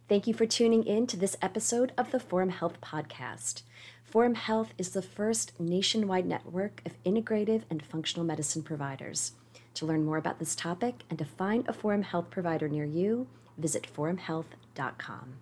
Thank 0.09 0.27
you 0.27 0.33
for 0.33 0.45
tuning 0.45 0.83
in 0.83 1.07
to 1.07 1.15
this 1.15 1.37
episode 1.41 1.93
of 1.97 2.11
the 2.11 2.19
Forum 2.19 2.49
Health 2.49 2.81
Podcast. 2.81 3.61
Forum 4.03 4.35
Health 4.35 4.73
is 4.77 4.89
the 4.89 5.01
first 5.01 5.57
nationwide 5.59 6.25
network 6.25 6.81
of 6.85 7.01
integrative 7.05 7.61
and 7.69 7.81
functional 7.81 8.25
medicine 8.25 8.63
providers. 8.63 9.33
To 9.75 9.85
learn 9.85 10.03
more 10.03 10.17
about 10.17 10.39
this 10.39 10.55
topic 10.55 11.03
and 11.09 11.17
to 11.19 11.23
find 11.23 11.65
a 11.69 11.73
Forum 11.73 12.01
Health 12.01 12.29
provider 12.29 12.67
near 12.67 12.83
you, 12.83 13.27
visit 13.57 13.87
forumhealth.com. 13.95 15.35